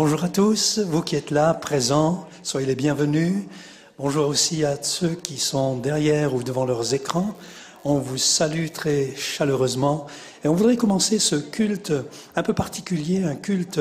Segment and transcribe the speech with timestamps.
[0.00, 3.34] Bonjour à tous, vous qui êtes là, présents, soyez les bienvenus.
[3.98, 7.34] Bonjour aussi à ceux qui sont derrière ou devant leurs écrans.
[7.84, 10.06] On vous salue très chaleureusement
[10.44, 11.92] et on voudrait commencer ce culte
[12.36, 13.80] un peu particulier, un culte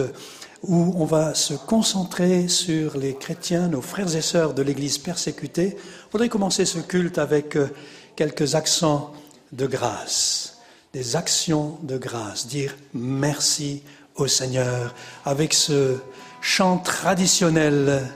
[0.64, 5.78] où on va se concentrer sur les chrétiens, nos frères et sœurs de l'Église persécutée.
[6.08, 7.68] On voudrait commencer ce culte avec euh,
[8.16, 9.14] quelques accents
[9.52, 10.58] de grâce,
[10.94, 13.84] des actions de grâce, dire merci
[14.26, 14.96] Seigneur
[15.26, 15.98] avec ce
[16.42, 18.08] chant traditionnel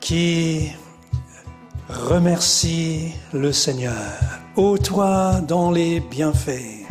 [0.00, 0.70] qui
[1.88, 3.94] remercie le Seigneur.
[4.56, 6.86] Ô toi dans les bienfaits.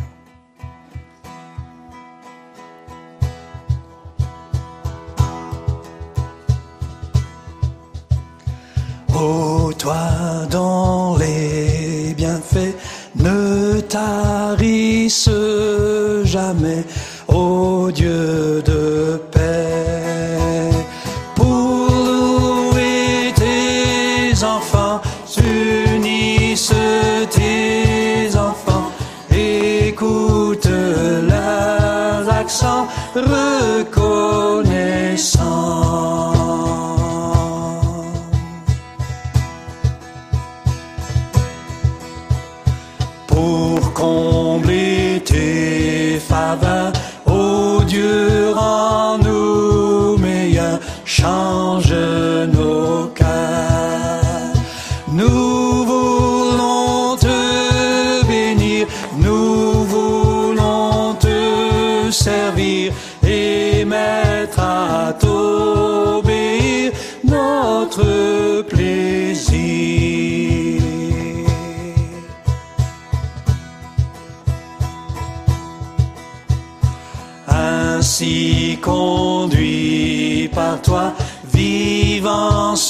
[9.14, 12.74] Ô toi dans les bienfaits,
[13.16, 15.28] ne tarisse
[16.24, 16.84] jamais,
[17.38, 19.27] ô Dieu de
[82.20, 82.87] vivant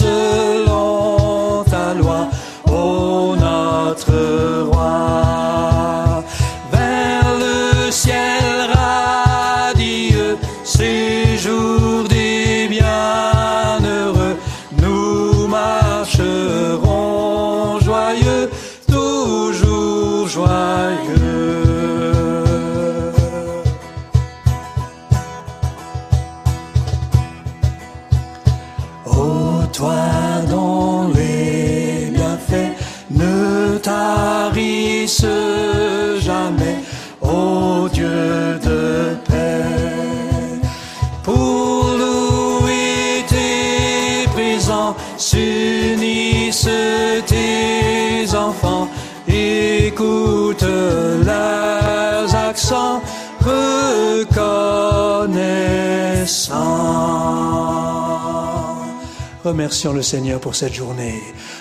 [59.45, 61.21] Remercions le Seigneur pour cette journée.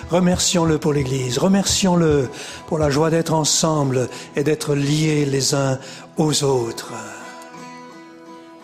[0.09, 1.37] Remercions-le pour l'Église.
[1.37, 2.29] Remercions-le
[2.65, 5.77] pour la joie d'être ensemble et d'être liés les uns
[6.17, 6.93] aux autres.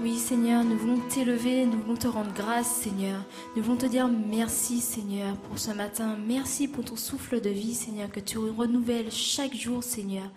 [0.02, 3.23] Oui, Seigneur, nous voulons t'élever, nous voulons te rendre grâce, Seigneur.
[3.56, 6.18] Nous voulons te dire merci, Seigneur, pour ce matin.
[6.28, 10.29] Merci pour ton souffle de vie, Seigneur, que tu renouvelles chaque jour, Seigneur.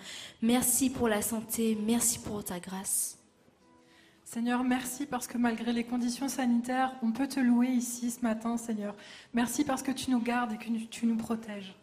[0.42, 3.16] Merci pour la santé, merci pour ta grâce.
[4.28, 8.56] Seigneur, merci parce que malgré les conditions sanitaires, on peut te louer ici ce matin,
[8.56, 8.97] Seigneur.
[9.32, 11.76] Merci parce que tu nous gardes et que tu nous protèges.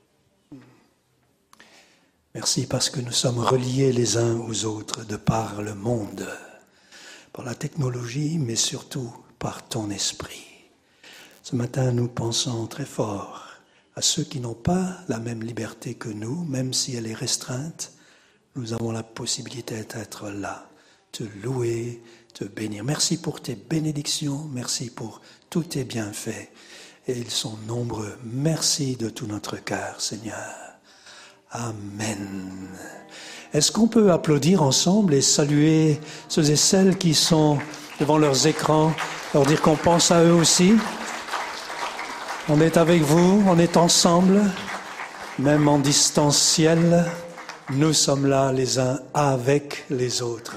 [2.36, 6.28] Merci parce que nous sommes reliés les uns aux autres de par le monde,
[7.32, 10.46] par la technologie, mais surtout par ton esprit.
[11.44, 13.48] Ce matin, nous pensons très fort
[13.96, 17.94] à ceux qui n'ont pas la même liberté que nous, même si elle est restreinte.
[18.58, 20.70] Nous avons la possibilité d'être là,
[21.14, 22.04] te louer,
[22.34, 22.84] te bénir.
[22.84, 26.50] Merci pour tes bénédictions, merci pour tous tes bienfaits.
[27.08, 28.18] Et ils sont nombreux.
[28.24, 30.56] Merci de tout notre cœur, Seigneur.
[31.52, 32.70] Amen.
[33.54, 37.60] Est-ce qu'on peut applaudir ensemble et saluer ceux et celles qui sont
[38.00, 38.94] devant leurs écrans,
[39.34, 40.74] leur dire qu'on pense à eux aussi?
[42.50, 44.42] On est avec vous, on est ensemble,
[45.38, 47.06] même en distanciel,
[47.70, 50.56] nous sommes là les uns avec les autres.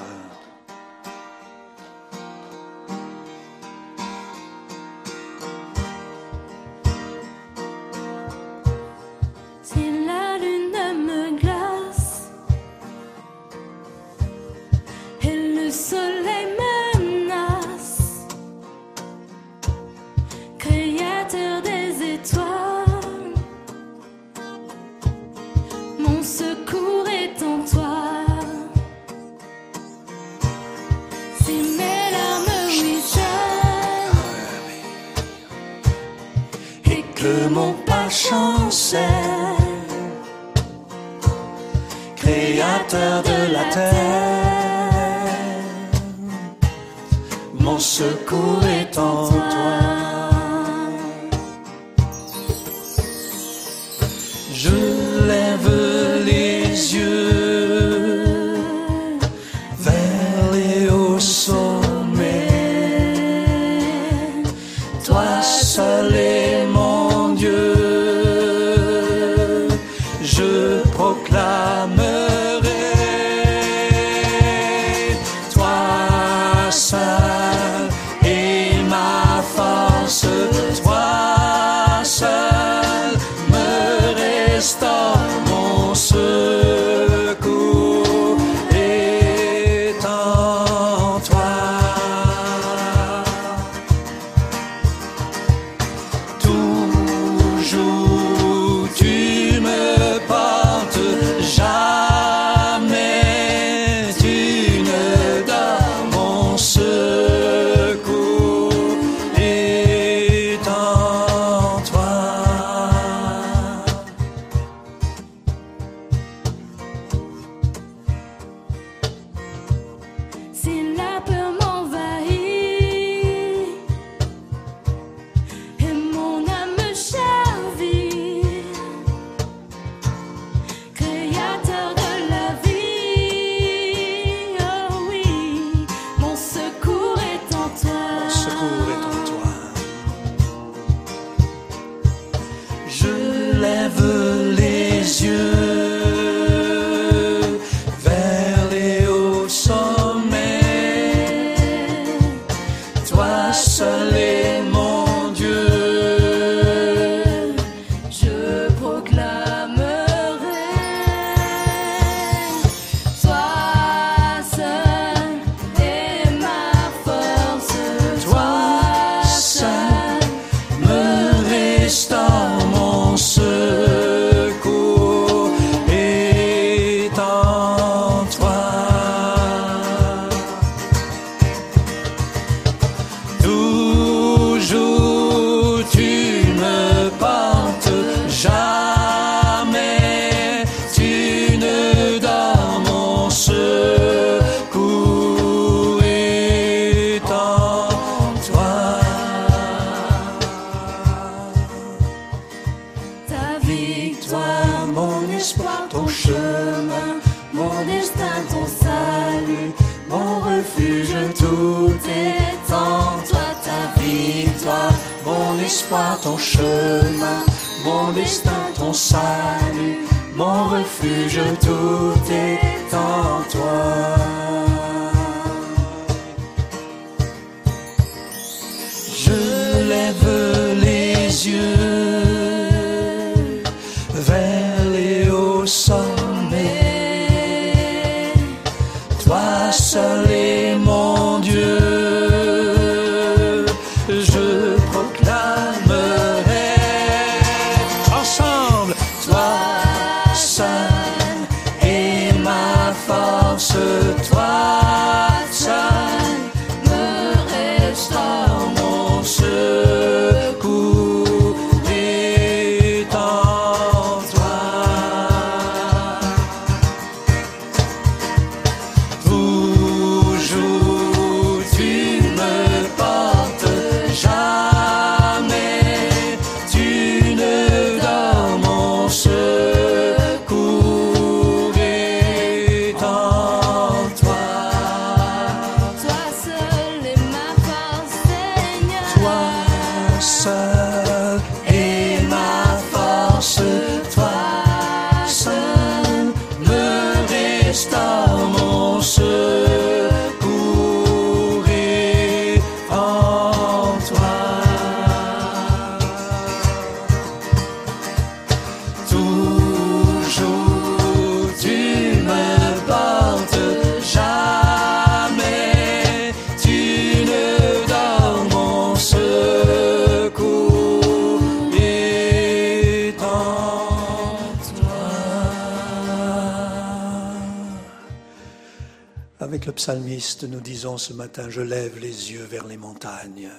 [329.89, 333.51] Nous disons ce matin, je lève les yeux vers les montagnes.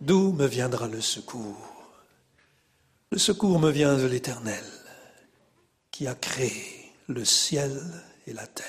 [0.00, 1.94] D'où me viendra le secours?
[3.12, 4.64] Le secours me vient de l'Éternel,
[5.92, 7.80] qui a créé le ciel
[8.26, 8.66] et la terre.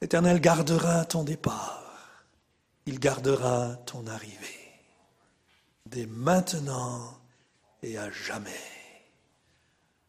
[0.00, 2.16] L'Éternel gardera ton départ,
[2.86, 4.72] il gardera ton arrivée,
[5.86, 7.16] dès maintenant
[7.82, 8.50] et à jamais.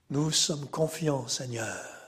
[0.09, 1.98] Nous sommes confiants, Seigneur,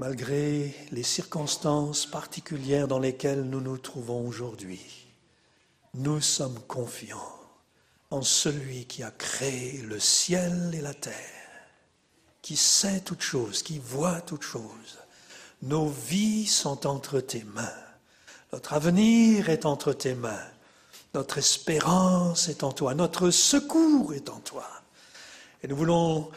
[0.00, 4.80] malgré les circonstances particulières dans lesquelles nous nous trouvons aujourd'hui.
[5.92, 7.38] Nous sommes confiants
[8.10, 11.12] en celui qui a créé le ciel et la terre,
[12.40, 14.98] qui sait toutes choses, qui voit toutes choses.
[15.60, 17.68] Nos vies sont entre tes mains.
[18.54, 20.48] Notre avenir est entre tes mains.
[21.12, 22.94] Notre espérance est en toi.
[22.94, 24.66] Notre secours est en toi.
[25.62, 26.30] Et nous voulons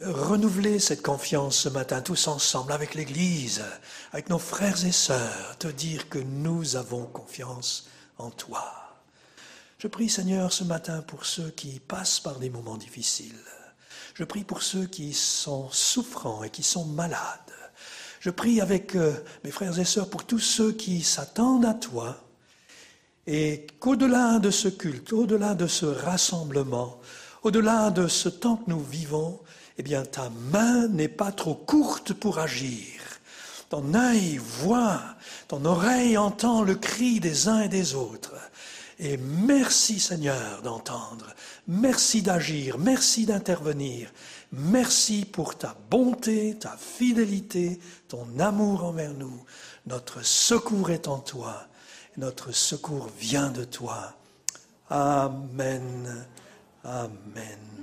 [0.00, 3.62] renouveler cette confiance ce matin tous ensemble avec l'Église,
[4.12, 8.72] avec nos frères et sœurs, te dire que nous avons confiance en toi.
[9.78, 13.38] Je prie Seigneur ce matin pour ceux qui passent par des moments difficiles.
[14.14, 17.38] Je prie pour ceux qui sont souffrants et qui sont malades.
[18.20, 19.12] Je prie avec euh,
[19.44, 22.16] mes frères et sœurs pour tous ceux qui s'attendent à toi
[23.26, 26.98] et qu'au-delà de ce culte, au-delà de ce rassemblement,
[27.42, 29.40] au-delà de ce temps que nous vivons,
[29.78, 33.00] eh bien ta main n'est pas trop courte pour agir.
[33.68, 35.00] Ton œil voit,
[35.48, 38.34] ton oreille entend le cri des uns et des autres.
[39.00, 41.34] Et merci Seigneur d'entendre,
[41.66, 44.12] merci d'agir, merci d'intervenir,
[44.52, 49.44] merci pour ta bonté, ta fidélité, ton amour envers nous.
[49.86, 51.66] Notre secours est en toi,
[52.16, 54.14] notre secours vient de toi.
[54.88, 56.26] Amen,
[56.84, 57.73] Amen.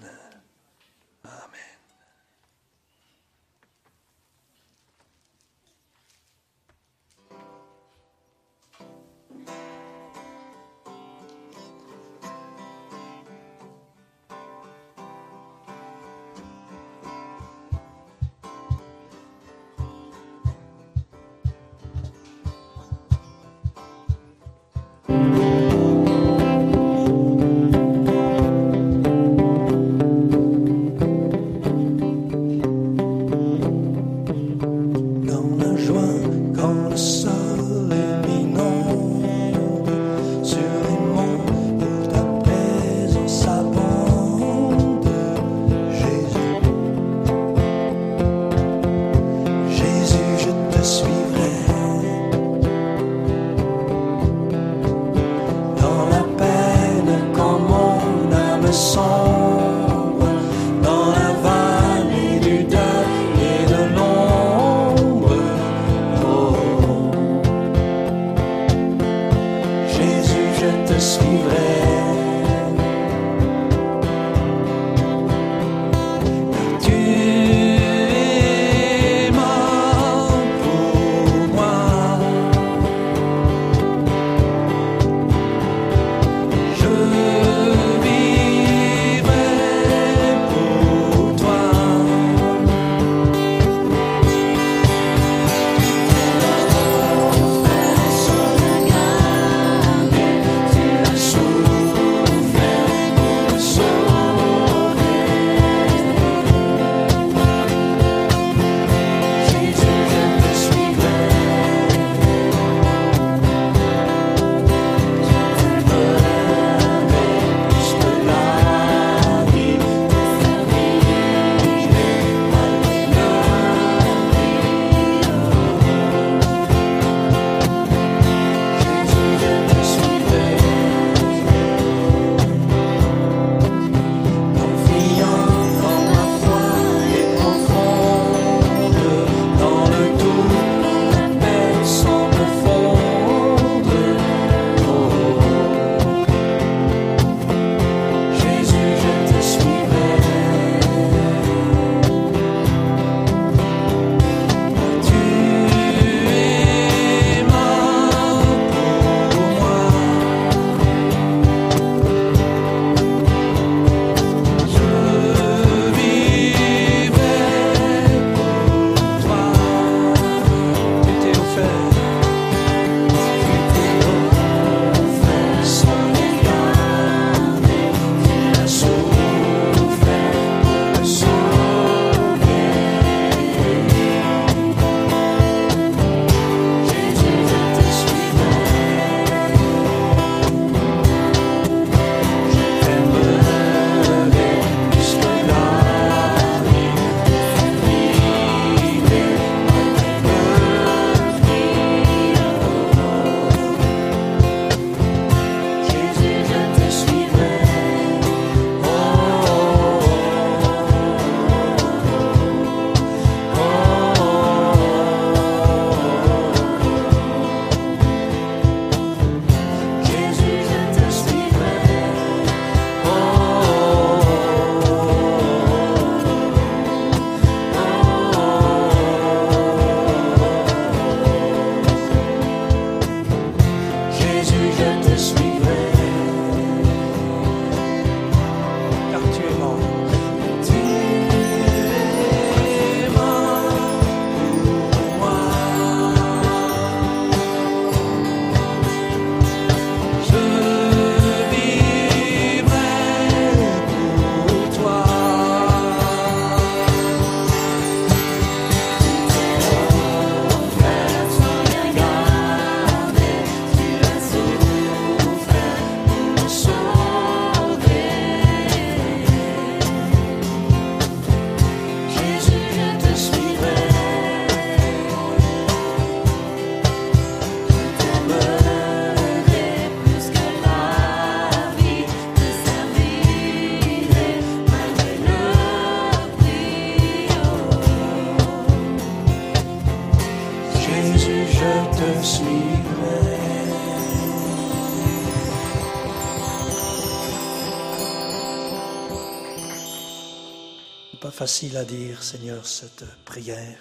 [301.42, 303.80] Facile à dire, Seigneur, cette prière.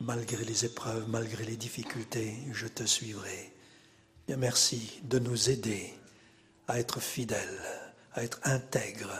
[0.00, 3.52] Malgré les épreuves, malgré les difficultés, je te suivrai.
[4.28, 5.92] Merci de nous aider
[6.66, 7.60] à être fidèles,
[8.14, 9.12] à être intègres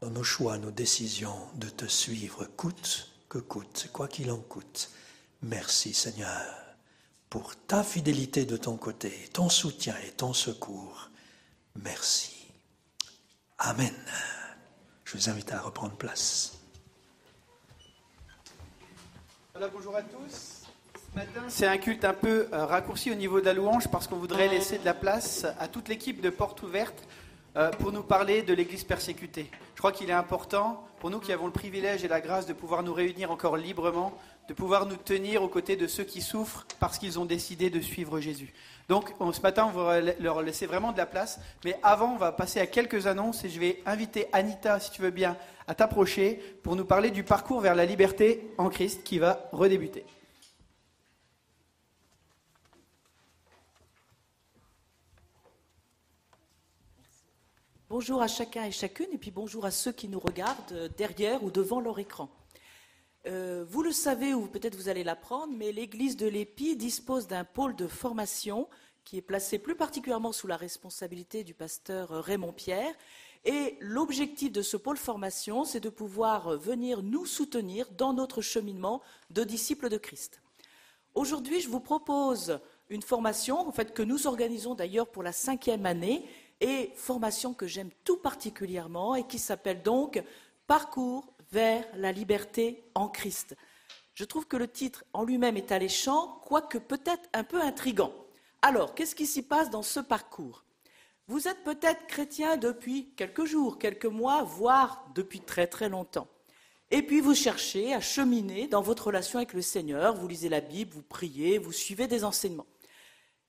[0.00, 4.88] dans nos choix, nos décisions, de te suivre, coûte que coûte, quoi qu'il en coûte.
[5.42, 6.46] Merci Seigneur
[7.28, 11.10] pour ta fidélité de ton côté, ton soutien et ton secours.
[11.74, 12.52] Merci.
[13.58, 13.96] Amen.
[15.04, 16.53] Je vous invite à reprendre place.
[19.56, 20.64] Voilà, bonjour à tous.
[20.94, 24.08] Ce matin, c'est un culte un peu euh, raccourci au niveau de la louange parce
[24.08, 27.06] qu'on voudrait laisser de la place à toute l'équipe de Porte Ouverte
[27.54, 29.48] euh, pour nous parler de l'Église persécutée.
[29.76, 32.52] Je crois qu'il est important pour nous qui avons le privilège et la grâce de
[32.52, 34.12] pouvoir nous réunir encore librement
[34.48, 37.80] de pouvoir nous tenir aux côtés de ceux qui souffrent parce qu'ils ont décidé de
[37.80, 38.52] suivre Jésus.
[38.88, 41.40] Donc ce matin, on va leur laisser vraiment de la place.
[41.64, 45.00] Mais avant, on va passer à quelques annonces et je vais inviter Anita, si tu
[45.00, 49.18] veux bien, à t'approcher pour nous parler du parcours vers la liberté en Christ qui
[49.18, 50.04] va redébuter.
[57.88, 61.50] Bonjour à chacun et chacune, et puis bonjour à ceux qui nous regardent derrière ou
[61.52, 62.28] devant leur écran.
[63.26, 67.44] Euh, vous le savez ou peut-être vous allez l'apprendre, mais l'église de l'Épi dispose d'un
[67.44, 68.68] pôle de formation
[69.04, 72.94] qui est placé plus particulièrement sous la responsabilité du pasteur Raymond Pierre.
[73.44, 79.02] Et l'objectif de ce pôle formation, c'est de pouvoir venir nous soutenir dans notre cheminement
[79.30, 80.40] de disciples de Christ.
[81.14, 82.58] Aujourd'hui, je vous propose
[82.88, 86.24] une formation en fait, que nous organisons d'ailleurs pour la cinquième année
[86.60, 90.22] et formation que j'aime tout particulièrement et qui s'appelle donc
[90.66, 93.56] Parcours vers la liberté en Christ.
[94.14, 98.12] Je trouve que le titre en lui-même est alléchant, quoique peut-être un peu intrigant.
[98.60, 100.64] Alors, qu'est-ce qui s'y passe dans ce parcours?
[101.28, 106.26] Vous êtes peut-être chrétien depuis quelques jours, quelques mois, voire depuis très très longtemps.
[106.90, 110.60] Et puis vous cherchez à cheminer dans votre relation avec le Seigneur, vous lisez la
[110.60, 112.66] Bible, vous priez, vous suivez des enseignements.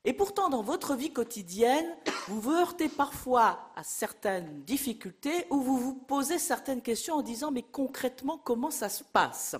[0.07, 1.87] Et pourtant, dans votre vie quotidienne,
[2.27, 7.49] vous vous heurtez parfois à certaines difficultés ou vous vous posez certaines questions en disant
[7.49, 9.55] mais concrètement, comment ça se passe?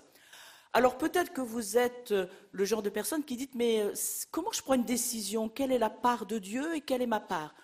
[0.72, 3.94] Alors peut-être que vous êtes euh, le genre de personne qui dit mais euh,
[4.30, 5.50] comment je prends une décision?
[5.50, 7.56] Quelle est la part de Dieu et quelle est ma part?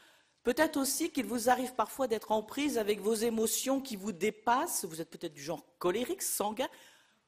[0.44, 4.86] Peut-être aussi qu'il vous arrive parfois d'être en prise avec vos émotions qui vous dépassent.
[4.86, 6.70] Vous êtes peut-être du genre colérique, sanguin,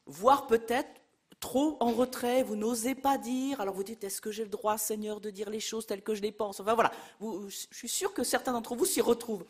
[0.08, 0.90] voire peut-être
[1.44, 4.78] trop en retrait, vous n'osez pas dire, alors vous dites est-ce que j'ai le droit,
[4.78, 6.62] Seigneur, de dire les choses telles que je les pense?
[6.62, 9.44] Enfin voilà, je suis sûr que certains d'entre vous s'y retrouvent.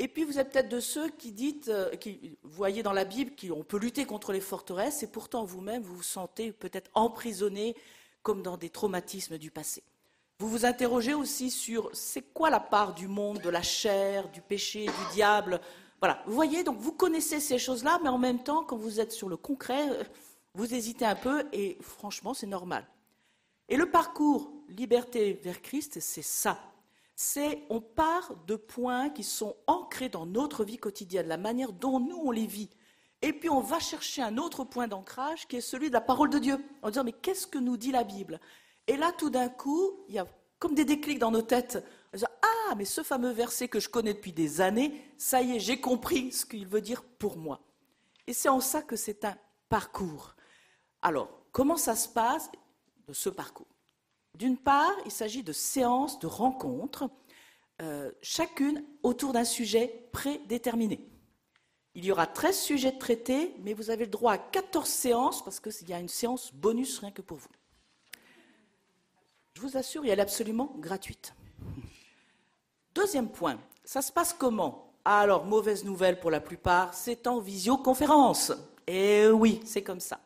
[0.00, 3.30] Et puis vous êtes peut-être de ceux qui dites, euh, qui voyez dans la Bible
[3.40, 7.76] qu'on peut lutter contre les forteresses, et pourtant vous-même vous vous sentez peut-être emprisonné
[8.24, 9.84] comme dans des traumatismes du passé.
[10.40, 14.40] Vous vous interrogez aussi sur c'est quoi la part du monde, de la chair, du
[14.40, 15.60] péché, du diable?
[16.00, 19.12] Voilà, vous voyez, donc vous connaissez ces choses-là, mais en même temps, quand vous êtes
[19.12, 20.02] sur le concret, euh,
[20.54, 22.86] vous hésitez un peu et franchement, c'est normal.
[23.68, 26.58] Et le parcours liberté vers Christ, c'est ça.
[27.14, 32.00] C'est on part de points qui sont ancrés dans notre vie quotidienne, la manière dont
[32.00, 32.70] nous on les vit.
[33.20, 36.30] Et puis on va chercher un autre point d'ancrage qui est celui de la parole
[36.30, 38.40] de Dieu, en disant mais qu'est-ce que nous dit la Bible?
[38.88, 40.26] Et là tout d'un coup, il y a
[40.58, 41.84] comme des déclics dans nos têtes.
[42.12, 45.80] ah mais ce fameux verset que je connais depuis des années, ça y est, j'ai
[45.80, 47.60] compris ce qu'il veut dire pour moi.
[48.26, 49.36] Et c'est en ça que c'est un
[49.68, 50.34] parcours.
[51.02, 52.50] Alors, comment ça se passe
[53.08, 53.66] de ce parcours?
[54.34, 57.10] D'une part, il s'agit de séances, de rencontres,
[57.82, 61.08] euh, chacune autour d'un sujet prédéterminé.
[61.94, 65.44] Il y aura 13 sujets de traité, mais vous avez le droit à 14 séances
[65.44, 67.48] parce qu'il y a une séance bonus rien que pour vous.
[69.54, 71.34] Je vous assure, elle est absolument gratuite.
[72.94, 74.94] Deuxième point, ça se passe comment?
[75.04, 78.52] Alors, mauvaise nouvelle pour la plupart, c'est en visioconférence.
[78.86, 80.20] Et oui, c'est comme ça.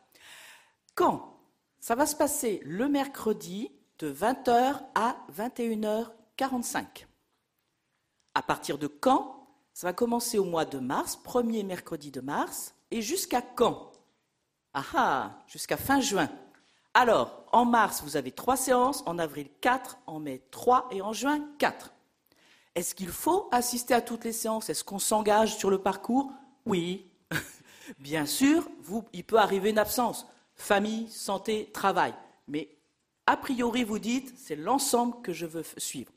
[0.97, 1.37] Quand
[1.79, 7.05] Ça va se passer le mercredi de 20h à 21h45.
[8.33, 12.73] À partir de quand Ça va commencer au mois de mars, premier mercredi de mars,
[12.89, 13.91] et jusqu'à quand?
[14.73, 16.31] Ah ah, jusqu'à fin juin.
[16.95, 21.13] Alors, en mars, vous avez trois séances, en avril quatre, en mai trois et en
[21.13, 21.93] juin quatre.
[22.73, 24.71] Est-ce qu'il faut assister à toutes les séances?
[24.71, 26.31] Est-ce qu'on s'engage sur le parcours?
[26.65, 27.05] Oui.
[27.99, 30.25] Bien sûr, vous, il peut arriver une absence
[30.57, 32.13] famille, santé, travail.
[32.47, 32.69] Mais
[33.25, 36.11] a priori, vous dites, c'est l'ensemble que je veux suivre.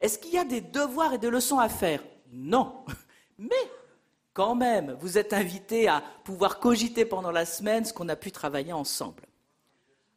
[0.00, 2.02] Est-ce qu'il y a des devoirs et des leçons à faire?
[2.32, 2.84] Non.
[3.38, 3.70] Mais
[4.32, 8.32] quand même, vous êtes invité à pouvoir cogiter pendant la semaine ce qu'on a pu
[8.32, 9.22] travailler ensemble.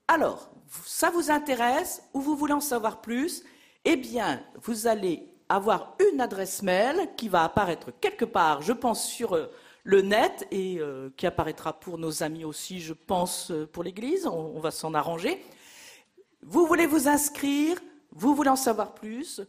[0.07, 0.49] Alors,
[0.85, 3.43] ça vous intéresse ou vous voulez en savoir plus?
[3.85, 9.07] Eh bien, vous allez avoir une adresse mail qui va apparaître quelque part, je pense,
[9.07, 9.51] sur euh,
[9.87, 14.27] le net et euh, qui apparaîtra pour nos amis aussi, je pense, euh, pour l'Église.
[14.27, 15.41] On, va s'en arranger.
[16.41, 17.77] Vous voulez vous inscrire,
[18.11, 19.41] vous voulez en savoir plus,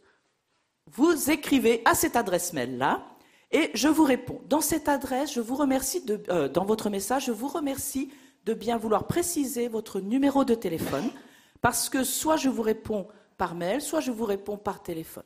[0.87, 3.05] vous écrivez à cette adresse mail-là
[3.51, 4.40] et je vous réponds.
[4.48, 8.12] Dans cette adresse, je vous remercie de, dans votre message, je vous remercie
[8.44, 11.11] de bien vouloir préciser votre numéro de téléphone
[11.61, 15.24] parce que soit je vous réponds par mail, soit je vous réponds par téléphone.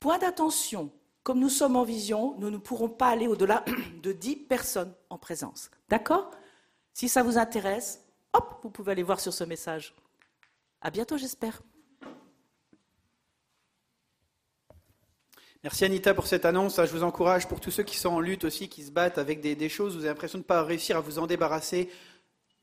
[0.00, 0.90] Point d'attention,
[1.28, 3.62] comme nous sommes en vision, nous ne pourrons pas aller au-delà
[4.02, 5.70] de 10 personnes en présence.
[5.90, 6.30] D'accord?
[6.94, 9.94] Si ça vous intéresse, hop, vous pouvez aller voir sur ce message.
[10.80, 11.60] À bientôt, j'espère.
[15.62, 16.76] Merci Anita pour cette annonce.
[16.82, 19.42] Je vous encourage pour tous ceux qui sont en lutte aussi, qui se battent avec
[19.42, 21.90] des choses, vous avez l'impression de ne pas réussir à vous en débarrasser.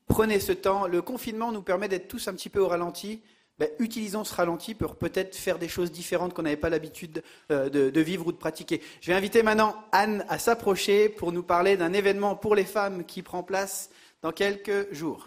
[0.08, 0.88] Prenez ce temps.
[0.88, 3.22] Le confinement nous permet d'être tous un petit peu au ralenti.
[3.58, 7.70] Ben, utilisons ce ralenti pour peut-être faire des choses différentes qu'on n'avait pas l'habitude euh,
[7.70, 8.82] de, vivre ou de pratiquer.
[9.00, 13.04] Je vais inviter maintenant Anne à s'approcher pour nous parler d'un événement pour les femmes
[13.04, 13.88] qui prend place
[14.20, 15.26] dans quelques jours.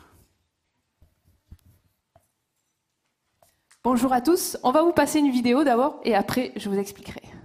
[3.83, 7.38] Bonjour à tous, on va vous passer une vidéo d'abord et après je vous expliquerai.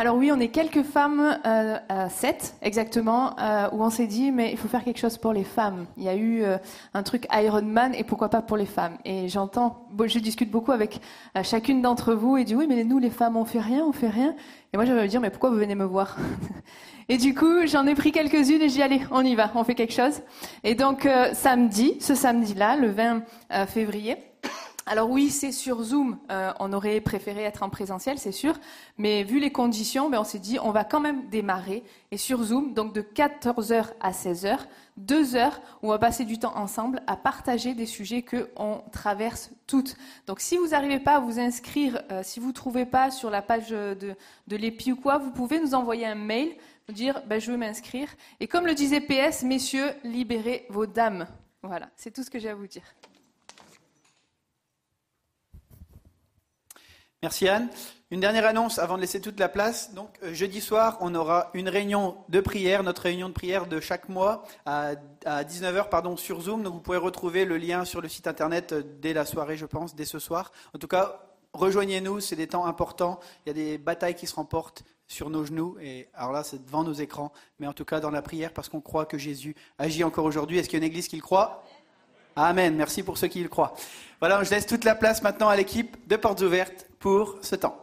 [0.00, 1.76] Alors oui, on est quelques femmes, euh,
[2.08, 5.44] sept exactement, euh, où on s'est dit, mais il faut faire quelque chose pour les
[5.44, 5.84] femmes.
[5.98, 6.56] Il y a eu euh,
[6.94, 8.94] un truc Iron Man et pourquoi pas pour les femmes.
[9.04, 11.02] Et j'entends, je discute beaucoup avec
[11.36, 13.92] euh, chacune d'entre vous et dis, oui, mais nous les femmes, on fait rien, on
[13.92, 14.34] fait rien.
[14.72, 16.16] Et moi, je vais me dire, mais pourquoi vous venez me voir
[17.10, 19.64] Et du coup, j'en ai pris quelques-unes et j'ai dit, allez, on y va, on
[19.64, 20.22] fait quelque chose.
[20.64, 24.16] Et donc, samedi, ce samedi-là, le 20 février,
[24.86, 26.18] alors oui, c'est sur Zoom.
[26.30, 28.58] Euh, on aurait préféré être en présentiel, c'est sûr.
[28.98, 31.84] Mais vu les conditions, ben, on s'est dit, on va quand même démarrer.
[32.10, 34.58] Et sur Zoom, donc de 14h à 16h,
[34.96, 39.50] deux heures où on va passer du temps ensemble à partager des sujets qu'on traverse
[39.66, 39.96] toutes.
[40.26, 43.30] Donc si vous n'arrivez pas à vous inscrire, euh, si vous ne trouvez pas sur
[43.30, 44.16] la page de,
[44.46, 46.56] de l'EPI ou quoi, vous pouvez nous envoyer un mail,
[46.88, 48.08] nous dire, ben, je veux m'inscrire.
[48.40, 51.26] Et comme le disait PS, messieurs, libérez vos dames.
[51.62, 52.82] Voilà, c'est tout ce que j'ai à vous dire.
[57.22, 57.68] Merci Anne.
[58.10, 59.92] Une dernière annonce avant de laisser toute la place.
[59.92, 63.78] Donc euh, jeudi soir, on aura une réunion de prière, notre réunion de prière de
[63.78, 64.94] chaque mois à,
[65.26, 66.62] 19h pardon sur Zoom.
[66.62, 69.66] Donc vous pouvez retrouver le lien sur le site internet euh, dès la soirée, je
[69.66, 70.50] pense, dès ce soir.
[70.74, 71.20] En tout cas,
[71.52, 73.20] rejoignez-nous, c'est des temps importants.
[73.44, 75.76] Il y a des batailles qui se remportent sur nos genoux.
[75.82, 78.70] Et alors là, c'est devant nos écrans, mais en tout cas dans la prière parce
[78.70, 80.56] qu'on croit que Jésus agit encore aujourd'hui.
[80.56, 81.64] Est-ce qu'il y a une église qui le croit?
[82.34, 82.74] Amen.
[82.76, 83.74] Merci pour ceux qui le croient.
[84.20, 87.76] Voilà, je laisse toute la place maintenant à l'équipe de Portes Ouvertes pour ce temps.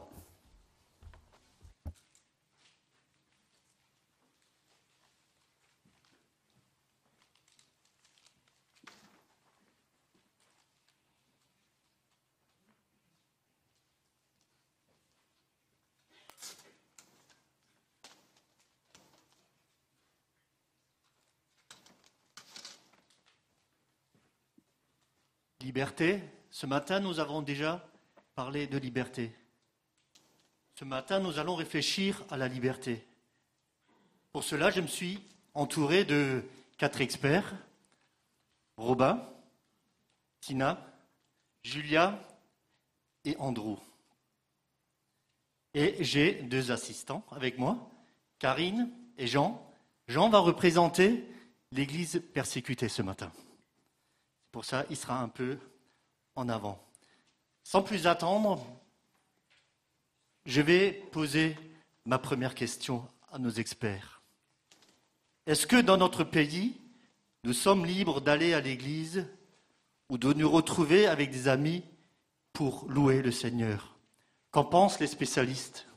[25.59, 27.83] Liberté, ce matin nous avons déjà
[28.37, 29.33] parler de liberté.
[30.75, 33.03] Ce matin, nous allons réfléchir à la liberté.
[34.31, 35.19] Pour cela, je me suis
[35.55, 36.43] entouré de
[36.77, 37.55] quatre experts.
[38.77, 39.27] Robin,
[40.39, 40.79] Tina,
[41.63, 42.23] Julia
[43.25, 43.77] et Andrew.
[45.73, 47.89] Et j'ai deux assistants avec moi,
[48.37, 49.67] Karine et Jean.
[50.07, 51.27] Jean va représenter
[51.71, 53.31] l'Église persécutée ce matin.
[54.51, 55.57] Pour ça, il sera un peu
[56.35, 56.86] en avant.
[57.69, 58.65] Sans plus attendre,
[60.45, 61.57] je vais poser
[62.05, 64.21] ma première question à nos experts.
[65.47, 66.79] Est-ce que dans notre pays,
[67.43, 69.27] nous sommes libres d'aller à l'église
[70.07, 71.83] ou de nous retrouver avec des amis
[72.53, 73.97] pour louer le Seigneur?
[74.51, 75.89] Qu'en pensent les spécialistes?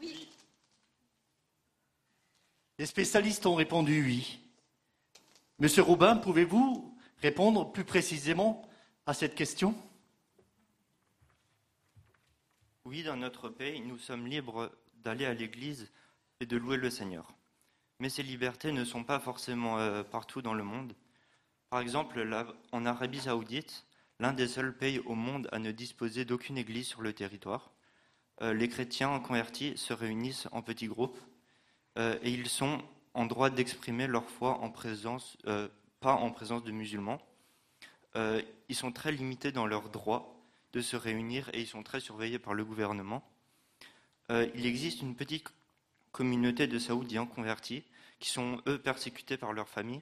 [0.00, 0.28] Oui.
[2.78, 4.38] Les spécialistes ont répondu oui.
[5.58, 8.62] Monsieur Robin, pouvez-vous répondre plus précisément
[9.06, 9.74] à cette question?
[12.84, 14.72] Oui, dans notre pays, nous sommes libres
[15.04, 15.88] d'aller à l'église
[16.40, 17.32] et de louer le Seigneur.
[18.00, 20.92] Mais ces libertés ne sont pas forcément euh, partout dans le monde.
[21.70, 22.28] Par exemple,
[22.72, 23.86] en Arabie saoudite,
[24.18, 27.70] l'un des seuls pays au monde à ne disposer d'aucune église sur le territoire,
[28.40, 31.20] euh, les chrétiens convertis se réunissent en petits groupes
[31.98, 32.82] euh, et ils sont
[33.14, 35.38] en droit d'exprimer leur foi en présence,
[36.00, 37.20] pas en présence de musulmans.
[38.16, 40.41] ils sont très limités dans leur droit
[40.72, 43.22] de se réunir et ils sont très surveillés par le gouvernement.
[44.30, 45.48] il existe une petite
[46.12, 47.84] communauté de Saoudiens convertis
[48.22, 50.00] qui sont, eux, persécutés par leur famille.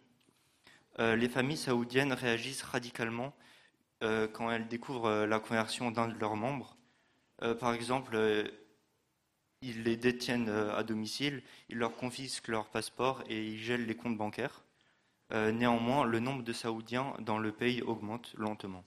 [0.99, 3.35] Euh, les familles saoudiennes réagissent radicalement
[4.03, 6.77] euh, quand elles découvrent euh, la conversion d'un de leurs membres.
[7.59, 8.19] par exemple,
[9.63, 14.19] ils les détiennent à domicile, ils leur confisquent leur passeport et ils gèlent les comptes
[14.19, 14.63] bancaires.
[15.33, 18.85] néanmoins, le nombre de Saoudiens dans le pays augmente lentement.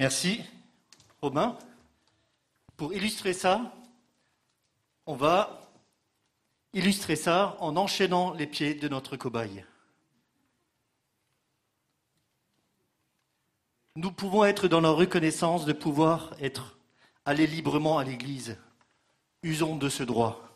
[0.00, 0.40] Merci.
[1.20, 1.58] Robin,
[2.78, 3.70] pour illustrer ça,
[5.04, 5.70] on va
[6.72, 9.62] illustrer ça en enchaînant les pieds de notre cobaye.
[13.94, 16.78] Nous pouvons être dans la reconnaissance de pouvoir être
[17.26, 18.56] aller librement à l'église.
[19.42, 20.48] Usons de ce droit.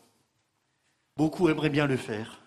[1.17, 2.39] Beaucoup aimeraient bien le faire.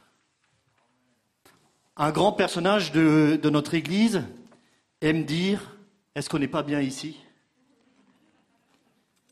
[1.96, 4.24] Un grand personnage de, de notre église
[5.00, 5.77] aime dire
[6.18, 7.16] Est-ce qu'on n'est pas bien ici?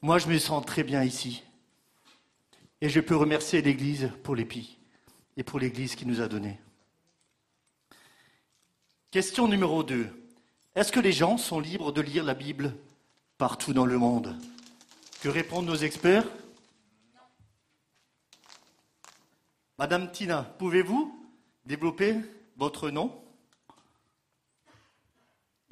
[0.03, 1.42] Moi, je me sens très bien ici.
[2.81, 4.79] Et je peux remercier l'Église pour l'épi
[5.37, 6.61] et pour l'Église qui nous a donné.
[9.11, 10.09] Question numéro 2.
[10.77, 12.72] Est-ce que les gens sont libres de lire la Bible
[13.37, 14.38] partout dans le monde?
[15.22, 16.29] Que répondent nos experts?
[19.77, 21.29] Madame Tina, pouvez-vous
[21.64, 22.14] développer
[22.57, 23.26] votre nom?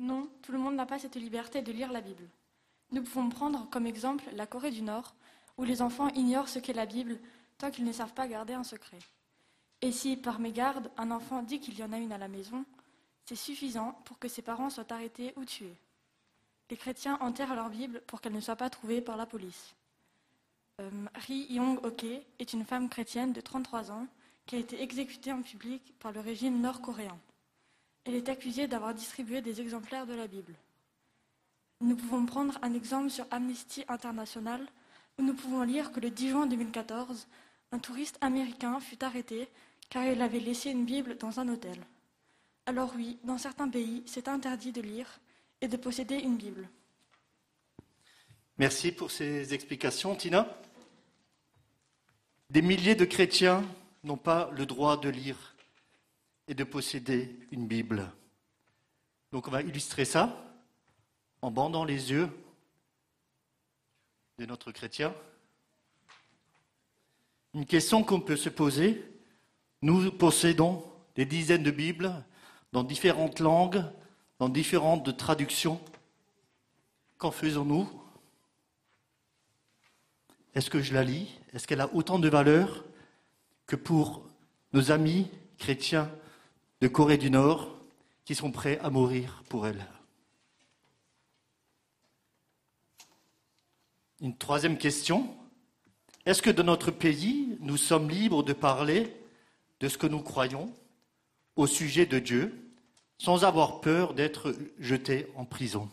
[0.04, 2.28] Non, tout le monde n'a pas cette liberté de lire la Bible.
[2.92, 5.14] Nous pouvons prendre comme exemple la Corée du Nord,
[5.56, 7.18] où les enfants ignorent ce qu'est la Bible
[7.56, 8.98] tant qu'ils ne savent pas garder un secret.
[9.80, 12.66] Et si, par mégarde, un enfant dit qu'il y en a une à la maison,
[13.24, 15.78] c'est suffisant pour que ses parents soient arrêtés ou tués.
[16.68, 19.74] Les chrétiens enterrent leur Bible pour qu'elle ne soit pas trouvée par la police.
[20.82, 22.04] Euh, Ri Yong-ok
[22.38, 24.06] est une femme chrétienne de 33 ans
[24.44, 27.18] qui a été exécutée en public par le régime nord-coréen.
[28.04, 30.54] Elle est accusée d'avoir distribué des exemplaires de la Bible.
[31.80, 34.66] Nous pouvons prendre un exemple sur Amnesty International
[35.18, 37.26] où nous pouvons lire que le 10 juin 2014,
[37.72, 39.48] un touriste américain fut arrêté
[39.90, 41.78] car il avait laissé une Bible dans un hôtel.
[42.66, 45.20] Alors oui, dans certains pays, c'est interdit de lire
[45.60, 46.68] et de posséder une Bible.
[48.58, 50.46] Merci pour ces explications, Tina.
[52.50, 53.64] Des milliers de chrétiens
[54.04, 55.53] n'ont pas le droit de lire
[56.48, 58.10] et de posséder une Bible.
[59.32, 60.54] Donc on va illustrer ça
[61.42, 62.28] en bandant les yeux
[64.38, 65.14] de notre chrétien.
[67.54, 69.02] Une question qu'on peut se poser.
[69.82, 72.12] Nous possédons des dizaines de Bibles
[72.72, 73.84] dans différentes langues,
[74.38, 75.80] dans différentes traductions.
[77.18, 77.88] Qu'en faisons-nous?
[80.54, 81.28] Est-ce que je la lis?
[81.52, 82.84] Est-ce qu'elle a autant de valeur
[83.66, 84.26] que pour
[84.72, 86.10] nos amis chrétiens
[86.84, 87.74] de Corée du Nord
[88.26, 89.86] qui sont prêts à mourir pour elle.
[94.20, 95.34] Une troisième question.
[96.26, 99.16] Est-ce que dans notre pays, nous sommes libres de parler
[99.80, 100.70] de ce que nous croyons
[101.56, 102.54] au sujet de Dieu
[103.16, 105.88] sans avoir peur d'être jetés en prison?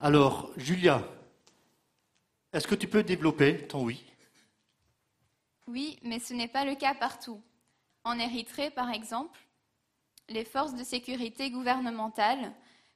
[0.00, 1.08] Alors, Julia,
[2.52, 4.04] est-ce que tu peux développer ton oui?
[5.66, 7.40] Oui, mais ce n'est pas le cas partout.
[8.04, 9.38] En Érythrée, par exemple,
[10.28, 12.52] les forces de sécurité gouvernementales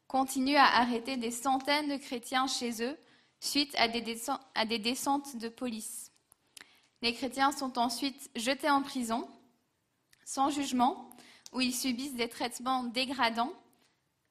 [0.08, 2.98] continuent à arrêter des centaines de chrétiens chez eux
[3.40, 6.12] suite à des, descentes de police.
[7.02, 9.28] Les chrétiens sont ensuite jetés en prison,
[10.24, 11.10] sans jugement,
[11.52, 13.52] où ils subissent des traitements dégradants,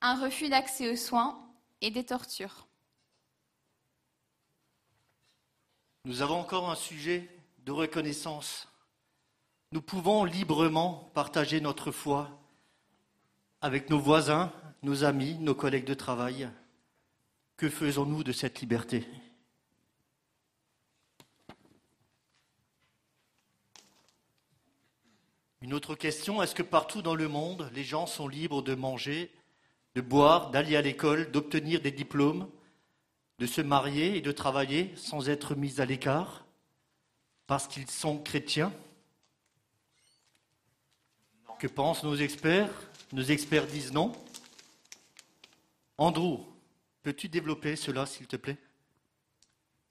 [0.01, 1.39] un refus d'accès aux soins
[1.81, 2.67] et des tortures.
[6.03, 7.34] Nous avons encore un sujet
[7.65, 8.67] de reconnaissance.
[9.71, 12.29] Nous pouvons librement partager notre foi
[13.59, 16.47] avec nos voisins, nos amis, nos collègues de travail.
[17.57, 19.07] Que faisons-nous de cette liberté?
[25.61, 29.33] Une autre question, est-ce que partout dans le monde, les gens sont libres de manger,
[29.95, 32.47] de boire, d'aller à l'école, d'obtenir des diplômes,
[33.39, 36.44] de se marier et de travailler sans être mis à l'écart?
[37.47, 38.73] Parce qu'ils sont chrétiens
[41.59, 42.69] Que pensent nos experts?
[43.13, 44.11] Nos experts disent non.
[45.97, 46.39] Andrew,
[47.01, 48.57] peux-tu développer cela, s'il te plaît?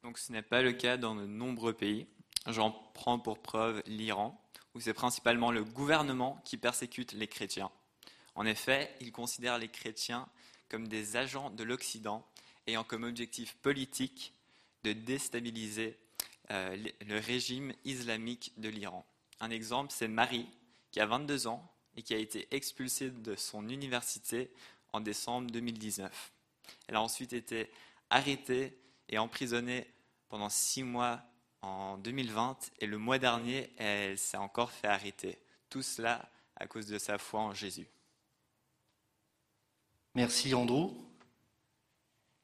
[0.03, 2.07] Donc ce n'est pas le cas dans de nombreux pays.
[2.47, 4.39] J'en prends pour preuve l'Iran,
[4.75, 7.71] où c'est principalement le gouvernement qui persécute les chrétiens.
[8.35, 10.29] En effet, il considère les chrétiens
[10.69, 12.27] comme des agents de l'Occident
[12.67, 14.35] ayant comme objectif politique
[14.83, 15.99] de déstabiliser
[16.51, 16.77] euh,
[17.07, 19.07] le régime islamique de l'Iran.
[19.41, 20.47] Un exemple, c'est Marie,
[20.91, 24.51] qui a 22 ans et qui a été expulsée de son université
[24.93, 26.33] en décembre 2019.
[26.89, 27.71] Elle a ensuite été
[28.11, 28.79] arrêtée
[29.09, 29.87] et emprisonnée
[30.29, 31.23] pendant six mois
[31.63, 35.39] en 2020 et le mois dernier, elle s'est encore fait arrêter.
[35.71, 37.87] Tout cela à cause de sa foi en Jésus.
[40.15, 40.93] Merci Andrew.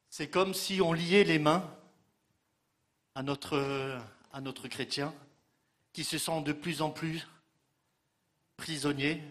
[0.09, 1.80] C'est comme si on liait les mains
[3.21, 5.15] à notre, chrétien
[5.93, 7.27] qui se sent de plus en plus
[8.57, 9.23] prisonnier.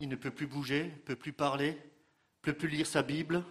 [0.00, 1.78] Il ne peut plus bouger, ne peut plus parler, ne
[2.42, 3.42] peut plus lire sa Bible.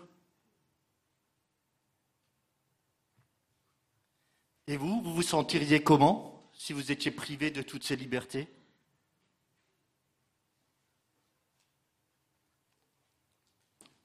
[4.68, 8.48] Et vous, vous vous sentiriez comment si vous étiez privé de toutes ces libertés?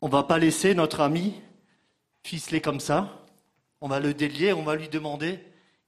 [0.00, 1.42] On ne va pas laisser notre ami
[2.22, 3.19] ficelé comme ça.
[3.80, 5.40] On va le délier, on va lui demander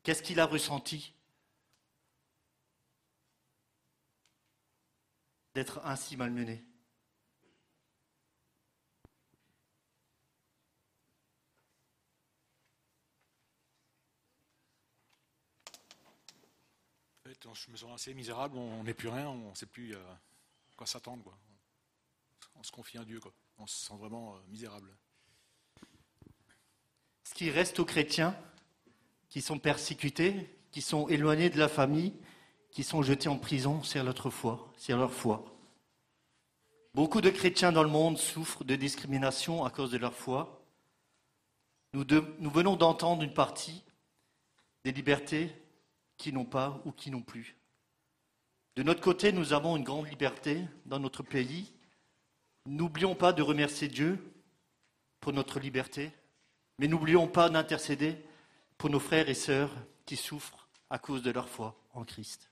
[0.03, 1.15] qu'est-ce qu'il a ressenti
[5.55, 6.65] d'être ainsi malmené.
[17.55, 20.21] Je me sens assez misérable, on n'est plus rien, on ne sait plus à
[20.77, 21.37] quoi s'attendre.
[22.55, 23.21] On se confie à Dieu.
[23.59, 24.91] On se sent vraiment euh, misérable.
[27.43, 28.37] Qui reste aux chrétiens
[29.29, 32.15] qui sont persécutés, qui sont éloignés de la famille,
[32.71, 35.45] qui sont jetés en prison, c'est notre foi, leur foi.
[36.95, 40.63] Beaucoup de chrétiens dans le monde souffrent de discrimination à cause de leur foi.
[41.95, 42.05] Nous,
[42.39, 43.83] nous venons d'entendre une partie
[44.85, 45.51] des libertés
[46.19, 47.57] qui n'ont pas ou qui n'ont plus.
[48.77, 51.73] De notre côté, nous avons une grande liberté dans notre pays
[52.67, 54.33] N'oublions pas de remercier Dieu
[55.19, 56.13] pour notre liberté,
[56.79, 58.17] mais n'oublions pas d'intercéder
[58.79, 59.75] pour nos frères et sœurs
[60.07, 62.52] qui souffrent à cause de leur foi en Christ.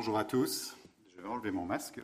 [0.00, 0.74] Bonjour à tous.
[1.14, 2.00] Je vais enlever mon masque.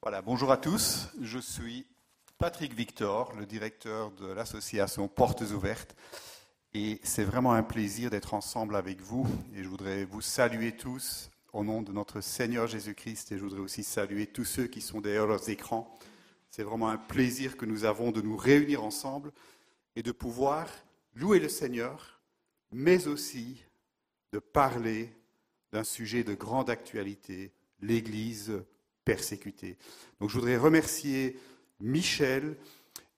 [0.00, 1.08] Voilà, bonjour à tous.
[1.20, 1.88] Je suis
[2.38, 5.96] Patrick Victor, le directeur de l'association Portes Ouvertes.
[6.74, 9.26] Et c'est vraiment un plaisir d'être ensemble avec vous.
[9.56, 13.60] Et je voudrais vous saluer tous au nom de notre Seigneur Jésus-Christ et je voudrais
[13.60, 15.98] aussi saluer tous ceux qui sont derrière leurs écrans.
[16.50, 19.32] C'est vraiment un plaisir que nous avons de nous réunir ensemble
[19.96, 20.68] et de pouvoir
[21.14, 22.20] louer le Seigneur,
[22.72, 23.62] mais aussi
[24.32, 25.12] de parler
[25.72, 28.52] d'un sujet de grande actualité, l'Église
[29.04, 29.76] persécutée.
[30.20, 31.38] Donc je voudrais remercier
[31.80, 32.56] Michel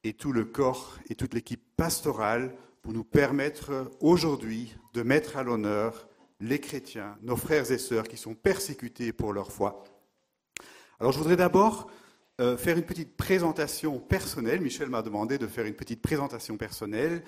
[0.03, 5.45] et tout le corps et toute l'équipe pastorale pour nous permettre aujourd'hui de mettre à
[5.45, 6.09] l'honneur
[6.45, 9.85] les chrétiens, nos frères et sœurs qui sont persécutés pour leur foi.
[11.01, 11.91] Alors je voudrais d'abord
[12.41, 14.61] euh, faire une petite présentation personnelle.
[14.61, 17.23] Michel m'a demandé de faire une petite présentation personnelle.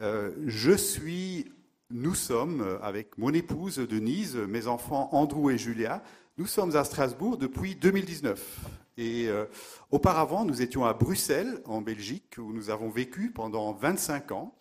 [0.00, 1.52] Euh, je suis,
[1.90, 6.02] nous sommes, avec mon épouse Denise, mes enfants Andrew et Julia,
[6.36, 8.60] nous sommes à Strasbourg depuis 2019.
[8.98, 9.44] Et euh,
[9.92, 14.57] auparavant, nous étions à Bruxelles, en Belgique, où nous avons vécu pendant 25 ans.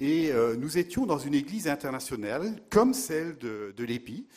[0.00, 4.28] Et euh, nous étions dans une église internationale comme celle de, l'EPI,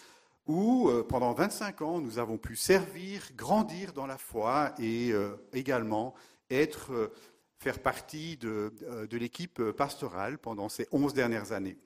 [0.47, 5.35] où euh, pendant 25 ans, nous avons pu servir, grandir dans la foi et euh,
[5.53, 6.15] également
[6.49, 7.11] être,
[7.59, 8.73] faire partie de,
[9.09, 11.77] de l'équipe pastorale pendant ces 11 dernières années.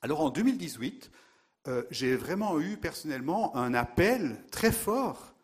[0.00, 1.10] Alors en 2018,
[1.90, 5.34] j'ai vraiment eu personnellement un appel très fort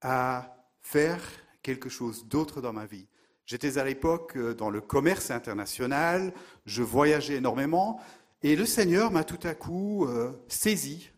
[0.00, 1.22] à faire
[1.62, 3.06] quelque chose d'autre dans ma vie.
[3.46, 6.32] J'étais à l'époque euh, dans le commerce international,
[6.66, 8.00] je voyageais énormément,
[8.42, 11.10] et le Seigneur m'a tout à coup euh, saisi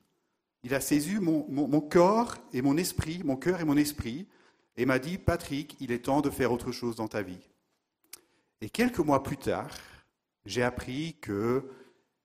[0.64, 4.26] il a saisi mon, corps et mon esprit, mon cœur et mon esprit,
[4.76, 7.48] et m'a dit, Patrick, il est temps de faire autre chose dans ta vie.
[8.60, 9.70] Et quelques mois plus tard,
[10.44, 11.70] j'ai appris que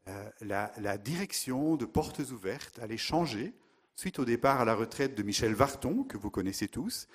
[0.08, 3.54] euh, la, direction de Portes Ouvertes allait changer
[3.96, 7.08] suite au départ à la retraite de Michel Varton, que vous connaissez tous.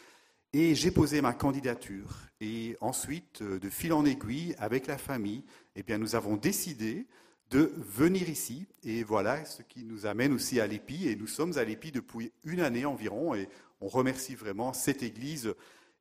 [0.52, 2.08] Et j'ai posé ma candidature.
[2.40, 5.44] Et ensuite, euh, de fil en aiguille, avec la famille,
[5.76, 7.06] eh bien, nous avons décidé
[7.50, 8.66] de venir ici.
[8.82, 11.08] Et voilà ce qui nous amène aussi à l'EPI.
[11.08, 13.34] Et nous sommes à l'EPI depuis une année environ.
[13.34, 13.48] Et
[13.80, 15.54] on remercie vraiment cette Église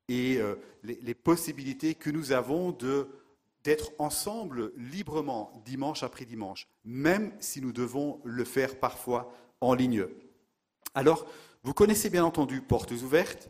[0.08, 2.76] et euh, les, possibilités que nous avons
[3.64, 10.06] d'être ensemble librement dimanche après dimanche, même si nous devons le faire parfois en ligne.
[10.96, 11.28] Alors,
[11.64, 13.50] vous connaissez bien entendu Portes ouvertes,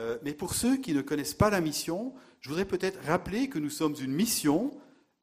[0.00, 3.58] euh, mais pour ceux qui ne connaissent pas la mission, je voudrais peut-être rappeler que
[3.58, 4.70] nous sommes une mission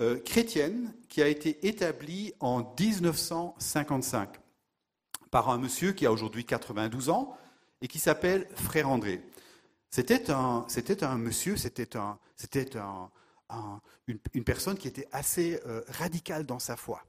[0.01, 4.39] euh, chrétienne qui a été établie en 1955
[5.29, 7.37] par un monsieur qui a aujourd'hui 92 ans
[7.81, 9.21] et qui s'appelle Frère André.
[9.89, 10.65] C'était un,
[11.17, 13.09] monsieur, c'était, un, c'était un,
[14.07, 17.03] une, personne qui était assez euh, radicale dans sa foi.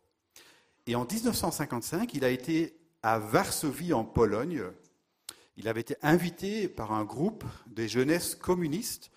[0.87, 4.63] Et en 1955, il a été à Varsovie, en Pologne.
[5.57, 9.11] Il avait été invité par un groupe des jeunesses communistes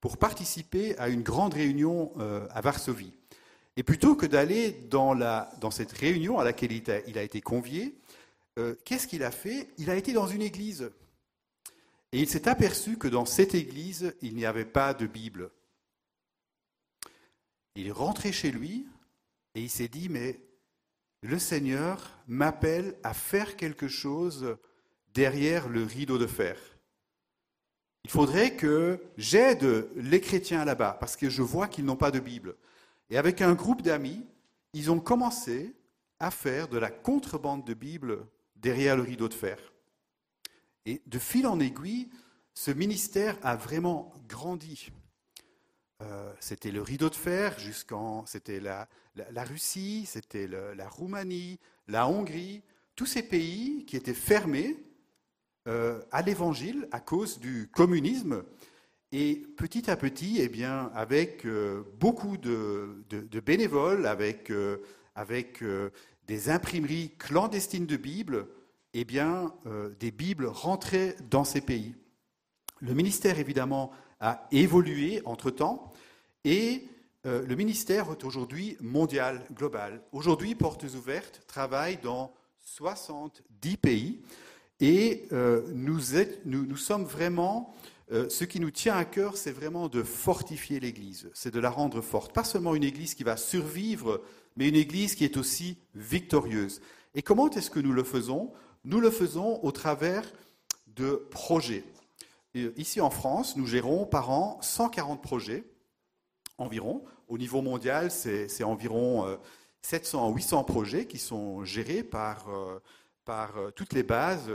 [0.00, 3.12] pour participer à une grande réunion euh, à Varsovie.
[3.76, 5.14] Et plutôt que d'aller dans,
[5.60, 7.96] dans cette réunion à laquelle il a, été convié,
[8.58, 9.70] euh, qu'est-ce qu'il a fait?
[9.78, 10.90] Il a été dans une église.
[12.12, 15.50] Et il s'est aperçu que dans cette église, il n'y avait pas de Bible.
[17.76, 18.86] Il est rentré chez lui
[19.54, 20.40] et il s'est dit, mais
[21.22, 24.56] le Seigneur m'appelle à faire quelque chose
[25.18, 26.56] derrière le rideau de fer.
[28.04, 32.20] Il faudrait que j'aide les chrétiens là-bas, parce que je vois qu'ils n'ont pas de
[32.20, 32.54] Bible.
[33.10, 34.24] Et avec un groupe d'amis,
[34.74, 35.74] ils ont commencé
[36.20, 39.58] à faire de la contrebande de Bible derrière le rideau de fer.
[40.86, 42.10] Et de fil en aiguille,
[42.54, 44.92] ce ministère a vraiment grandi.
[46.00, 48.24] Euh, c'était le rideau de fer jusqu'en.
[48.26, 48.86] C'était la,
[49.42, 51.58] Russie, c'était la Roumanie,
[51.88, 52.62] la Hongrie,
[52.94, 54.76] tous ces pays qui étaient fermés
[55.66, 58.44] euh, à l'évangile à cause du communisme.
[59.10, 63.04] Et petit à petit, eh bien, avec euh, beaucoup de,
[63.44, 64.52] bénévoles, avec,
[65.14, 65.64] avec
[66.26, 68.46] des imprimeries clandestines de Bibles,
[68.94, 69.54] eh bien,
[69.98, 71.94] des Bibles rentraient dans ces pays.
[72.80, 73.90] Le ministère, évidemment,
[74.20, 75.92] a évolué entre-temps
[76.44, 76.88] et
[77.26, 80.02] euh, le ministère est aujourd'hui mondial, global.
[80.12, 84.22] Aujourd'hui, Portes Ouvertes travaille dans 70 pays
[84.80, 87.74] et euh, nous, sommes vraiment,
[88.12, 91.70] euh, ce qui nous tient à cœur, c'est vraiment de fortifier l'Église, c'est de la
[91.70, 92.32] rendre forte.
[92.32, 94.22] Pas seulement une Église qui va survivre,
[94.56, 96.80] mais une Église qui est aussi victorieuse.
[97.14, 98.52] Et comment est-ce que nous le faisons?
[98.84, 100.22] Nous le faisons au travers
[100.86, 101.84] de projets.
[102.76, 105.64] Ici en France, nous gérons par an 140 projets
[106.56, 107.04] environ.
[107.28, 109.38] Au niveau mondial, c'est environ
[109.82, 112.80] 700 euh, 800 projets qui sont gérés par, euh,
[113.28, 114.50] par euh, toutes les bases.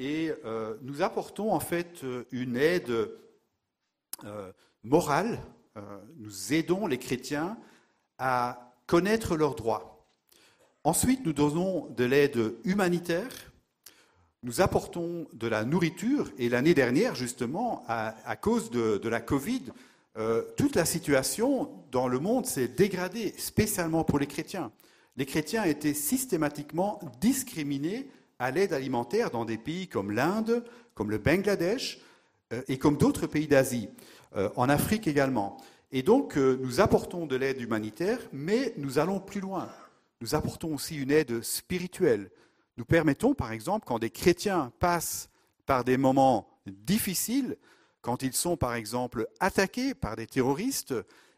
[0.00, 0.30] Et
[0.82, 2.92] nous apportons en fait une aide
[4.84, 5.40] morale.
[6.18, 7.56] nous aidons les chrétiens
[8.18, 10.06] à connaître leurs droits.
[10.84, 13.30] Ensuite, nous donnons de l'aide humanitaire
[14.46, 19.62] nous apportons de la nourriture et l'année dernière, justement, à, cause de, la Covid,
[20.18, 24.70] euh, toute la situation dans le monde s'est dégradée, spécialement pour les chrétiens.
[25.16, 28.08] Les chrétiens étaient systématiquement discriminés
[28.38, 30.64] à l'aide alimentaire dans des pays comme l'Inde,
[30.94, 32.00] comme le Bangladesh
[32.52, 33.88] euh, et comme d'autres pays d'Asie,
[34.36, 35.56] euh, en Afrique également.
[35.92, 39.70] Et donc, nous apportons de l'aide humanitaire, mais nous allons plus loin.
[40.20, 42.30] Nous apportons aussi une aide spirituelle.
[42.76, 45.30] Nous permettons, par exemple, quand des chrétiens passent
[45.64, 47.56] par des moments difficiles,
[48.02, 50.94] quand ils sont, par exemple, attaqués par des terroristes,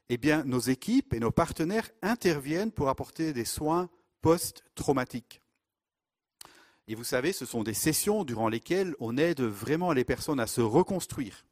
[0.08, 3.88] eh bien, nos équipes et nos partenaires interviennent pour apporter des soins
[4.22, 5.42] post-traumatiques.
[6.86, 10.46] Et vous savez, ce sont des sessions durant lesquelles on aide vraiment les personnes à
[10.46, 11.44] se reconstruire.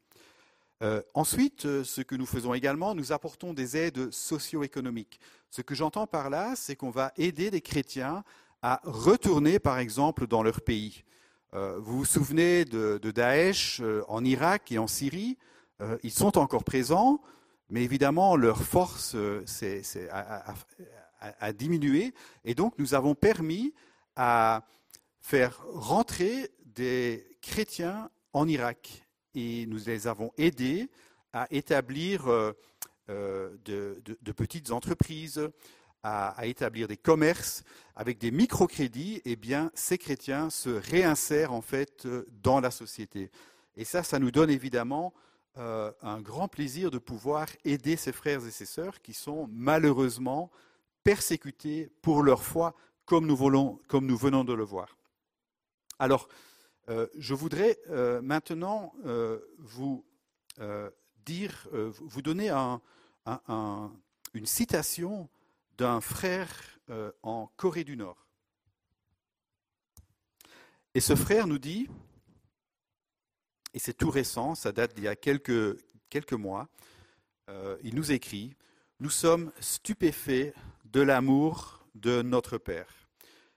[0.83, 5.21] Euh, ensuite, euh, ce que nous faisons également, nous apportons des aides socio-économiques.
[5.51, 8.25] Ce que j'entends par là, c'est qu'on va aider les chrétiens
[8.63, 11.05] à retourner, par exemple, dans leur pays.
[11.55, 15.39] Euh, vous vous souvenez de, Daesh en Irak et en Syrie?
[16.03, 17.21] Ils sont encore présents,
[17.69, 19.17] mais évidemment, leur force
[20.11, 22.15] a, diminué.
[22.45, 23.75] Et donc, nous avons permis
[24.15, 24.65] à
[25.21, 29.05] faire rentrer des chrétiens en Irak.
[29.35, 30.89] Et nous les avons aidés
[31.33, 32.27] à établir
[33.09, 35.51] de, petites entreprises,
[36.03, 37.65] à, établir des commerces
[37.97, 42.07] avec des microcrédits, eh bien, ces chrétiens se réinsèrent en fait
[42.43, 43.31] dans la société.
[43.77, 45.13] Et ça, ça nous donne évidemment
[45.59, 50.51] euh, un grand plaisir de pouvoir aider ces frères et ces sœurs qui sont malheureusement
[51.03, 52.75] persécutés pour leur foi,
[53.07, 54.99] comme nous, venons de le voir.
[55.99, 56.29] Alors,
[56.91, 58.93] euh, je voudrais euh, maintenant
[59.59, 60.05] vous
[61.25, 65.31] dire, vous donner une citation
[65.79, 66.79] d'un frère
[67.23, 68.27] en Corée du Nord.
[70.95, 71.89] Et ce frère nous dit,
[73.77, 76.67] et c'est tout récent, ça date d'il y a quelques, mois,
[77.51, 78.57] euh, il nous écrit,
[79.01, 80.55] Nous sommes stupéfaits
[80.87, 83.11] de l'amour de notre Père,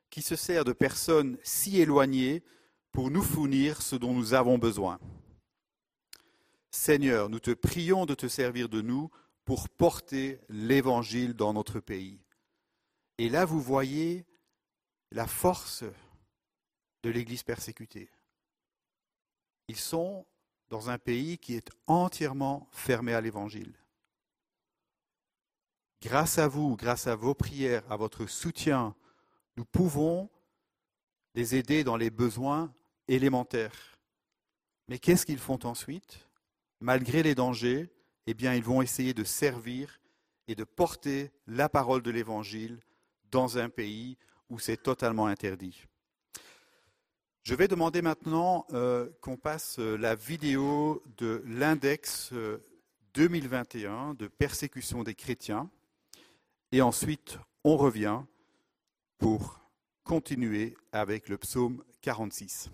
[0.10, 2.44] qui se sert de personnes si éloignées
[2.92, 5.00] pour nous fournir ce dont nous avons besoin.
[6.70, 9.10] Seigneur, nous te prions de te servir de nous
[9.46, 12.20] pour porter l'Évangile dans notre pays.
[13.20, 14.26] Et là, vous voyez
[15.12, 15.86] la force
[17.04, 18.10] de l'Église persécutée.
[19.70, 20.26] Ils sont
[20.70, 23.76] dans un pays qui est entièrement fermé à l'Évangile.
[26.02, 28.96] Grâce à vous, grâce à vos prières, à votre soutien,
[29.58, 30.28] nous pouvons
[31.36, 32.74] les aider dans les besoins
[33.08, 34.00] élémentaires.
[34.88, 36.28] Mais qu'est-ce qu'ils font ensuite?
[36.80, 37.94] Malgré les dangers,
[38.26, 40.02] eh bien, ils vont essayer de servir
[40.48, 42.80] et de porter la parole de l'Évangile
[43.30, 44.18] dans un pays
[44.50, 45.86] où c'est totalement interdit.
[47.50, 52.32] Je vais demander maintenant euh, qu'on passe euh, la vidéo de l'index
[53.16, 55.68] 2021 euh, de persécution des chrétiens
[56.72, 58.22] et ensuite on revient
[59.18, 59.62] pour
[60.04, 62.70] continuer avec le psaume 46.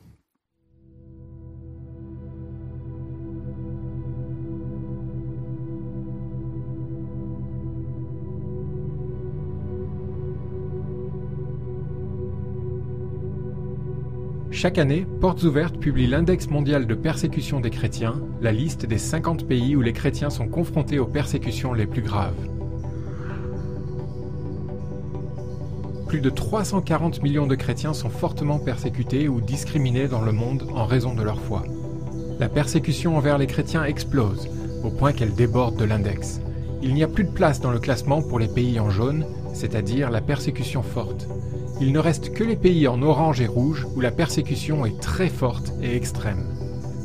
[14.56, 19.46] Chaque année, Portes Ouvertes publie l'index mondial de persécution des chrétiens, la liste des 50
[19.46, 22.48] pays où les chrétiens sont confrontés aux persécutions les plus graves.
[26.08, 30.86] Plus de 340 millions de chrétiens sont fortement persécutés ou discriminés dans le monde en
[30.86, 31.64] raison de leur foi.
[32.40, 34.48] La persécution envers les chrétiens explose,
[34.86, 36.40] au point qu'elle déborde de l'index.
[36.82, 39.26] Il n'y a plus de place dans le classement pour les pays en jaune,
[39.56, 41.28] c'est-à-dire la persécution forte
[41.82, 45.28] il ne reste que les pays en orange et rouge où la persécution est très
[45.28, 46.46] forte et extrême.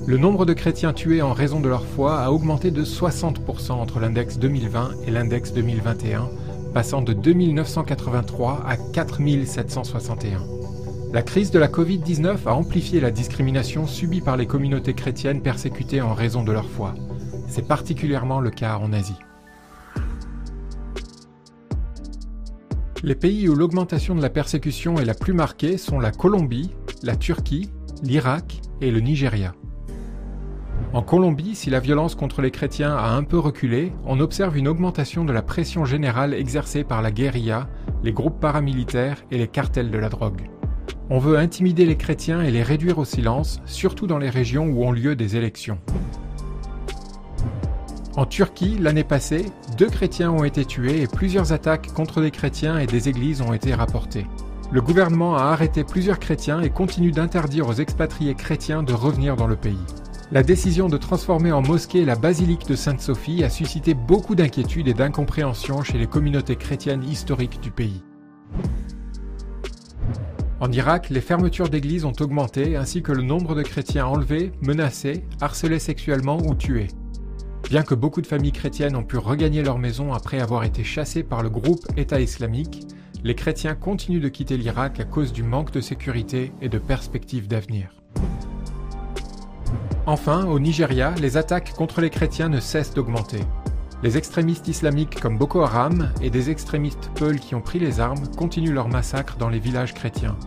[0.06, 3.98] Le nombre de chrétiens tués en raison de leur foi a augmenté de 60% entre
[3.98, 6.30] l'index 2020 et l'index 2021,
[6.72, 10.40] passant de 2983 à 4761.
[11.12, 16.00] La crise de la Covid-19 a amplifié la discrimination subie par les communautés chrétiennes persécutées
[16.00, 16.94] en raison de leur foi.
[17.48, 19.18] C'est particulièrement le cas en Asie.
[23.02, 26.70] Les pays où l'augmentation de la persécution est la plus marquée sont la Colombie,
[27.02, 27.70] la Turquie,
[28.02, 29.54] l'Irak et le Nigeria.
[30.92, 34.68] En Colombie, si la violence contre les chrétiens a un peu reculé, on observe une
[34.68, 37.70] augmentation de la pression générale exercée par la guérilla,
[38.04, 40.50] les groupes paramilitaires et les cartels de la drogue.
[41.08, 44.84] On veut intimider les chrétiens et les réduire au silence, surtout dans les régions où
[44.84, 45.78] ont lieu des élections.
[48.20, 49.46] En Turquie, l'année passée,
[49.78, 53.54] deux chrétiens ont été tués et plusieurs attaques contre des chrétiens et des églises ont
[53.54, 54.26] été rapportées.
[54.70, 59.46] Le gouvernement a arrêté plusieurs chrétiens et continue d'interdire aux expatriés chrétiens de revenir dans
[59.46, 59.86] le pays.
[60.32, 64.92] La décision de transformer en mosquée la basilique de Sainte-Sophie a suscité beaucoup d'inquiétude et
[64.92, 68.02] d'incompréhension chez les communautés chrétiennes historiques du pays.
[70.60, 75.24] En Irak, les fermetures d'églises ont augmenté ainsi que le nombre de chrétiens enlevés, menacés,
[75.40, 76.88] harcelés sexuellement ou tués.
[77.68, 81.22] Bien que beaucoup de familles chrétiennes ont pu regagner leur maison après avoir été chassées
[81.22, 82.86] par le groupe État islamique,
[83.22, 87.48] les chrétiens continuent de quitter l'Irak à cause du manque de sécurité et de perspectives
[87.48, 87.90] d'avenir.
[90.06, 93.40] Enfin, au Nigeria, les attaques contre les chrétiens ne cessent d'augmenter.
[94.02, 98.26] Les extrémistes islamiques comme Boko Haram et des extrémistes Peul qui ont pris les armes
[98.36, 100.38] continuent leur massacre dans les villages chrétiens.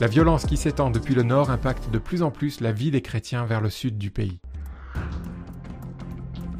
[0.00, 3.02] La violence qui s'étend depuis le nord impacte de plus en plus la vie des
[3.02, 4.38] chrétiens vers le sud du pays.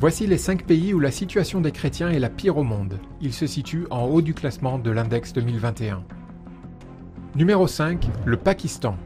[0.00, 3.00] Voici les 5 pays où la situation des chrétiens est la pire au monde.
[3.20, 6.04] Ils se situent en haut du classement de l'index 2021.
[7.34, 8.96] Numéro 5, le Pakistan.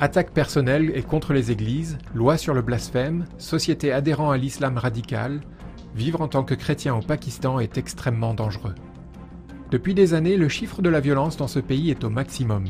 [0.00, 5.40] Attaque personnelle et contre les églises, loi sur le blasphème, société adhérant à l'islam radical,
[5.96, 8.76] vivre en tant que chrétien au Pakistan est extrêmement dangereux.
[9.72, 12.66] Depuis des années, le chiffre de la violence dans ce pays est au maximum.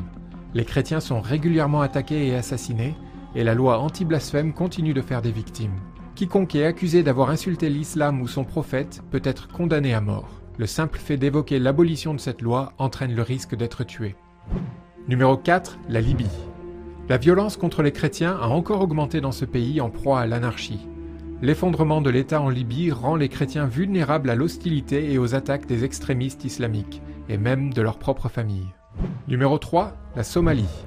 [0.55, 2.95] Les chrétiens sont régulièrement attaqués et assassinés,
[3.35, 5.79] et la loi anti-blasphème continue de faire des victimes.
[6.15, 10.41] Quiconque est accusé d'avoir insulté l'islam ou son prophète peut être condamné à mort.
[10.59, 14.15] Le simple fait d'évoquer l'abolition de cette loi entraîne le risque d'être tué.
[15.09, 15.79] Numéro 4.
[15.89, 16.29] La Libye.
[17.09, 20.87] La violence contre les chrétiens a encore augmenté dans ce pays en proie à l'anarchie.
[21.43, 25.85] L'effondrement de l'État en Libye rend les chrétiens vulnérables à l'hostilité et aux attaques des
[25.85, 27.01] extrémistes islamiques,
[27.31, 28.69] et même de leur propre famille.
[29.27, 29.95] Numéro 3.
[30.17, 30.85] La Somalie.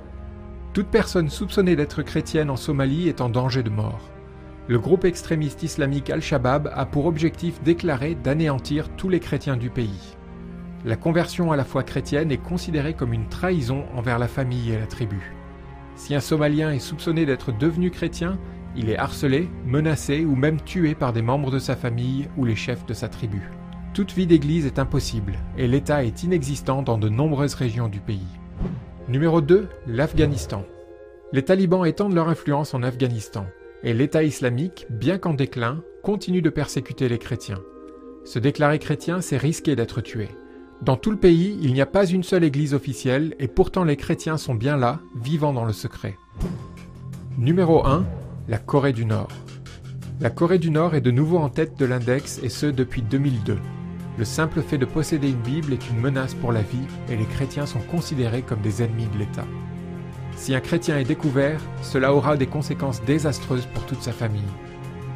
[0.73, 4.12] Toute personne soupçonnée d'être chrétienne en Somalie est en danger de mort.
[4.69, 10.15] Le groupe extrémiste islamique Al-Shabaab a pour objectif déclaré d'anéantir tous les chrétiens du pays.
[10.85, 14.79] La conversion à la foi chrétienne est considérée comme une trahison envers la famille et
[14.79, 15.33] la tribu.
[15.95, 18.39] Si un Somalien est soupçonné d'être devenu chrétien,
[18.77, 22.55] il est harcelé, menacé ou même tué par des membres de sa famille ou les
[22.55, 23.51] chefs de sa tribu.
[23.93, 28.39] Toute vie d'église est impossible et l'État est inexistant dans de nombreuses régions du pays.
[29.09, 29.67] Numéro 2.
[29.87, 30.63] L'Afghanistan.
[31.33, 33.45] Les talibans étendent leur influence en Afghanistan
[33.83, 37.61] et l'État islamique, bien qu'en déclin, continue de persécuter les chrétiens.
[38.25, 40.29] Se déclarer chrétien, c'est risquer d'être tué.
[40.81, 43.97] Dans tout le pays, il n'y a pas une seule église officielle et pourtant les
[43.97, 46.17] chrétiens sont bien là, vivant dans le secret.
[47.37, 48.05] Numéro 1
[48.49, 49.29] la Corée du Nord.
[50.19, 53.57] La Corée du Nord est de nouveau en tête de l'index et ce depuis 2002.
[54.17, 57.25] Le simple fait de posséder une Bible est une menace pour la vie et les
[57.25, 59.45] chrétiens sont considérés comme des ennemis de l'État.
[60.35, 64.41] Si un chrétien est découvert, cela aura des conséquences désastreuses pour toute sa famille.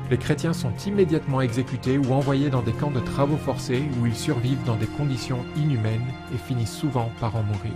[0.09, 4.15] Les chrétiens sont immédiatement exécutés ou envoyés dans des camps de travaux forcés où ils
[4.15, 7.73] survivent dans des conditions inhumaines et finissent souvent par en mourir.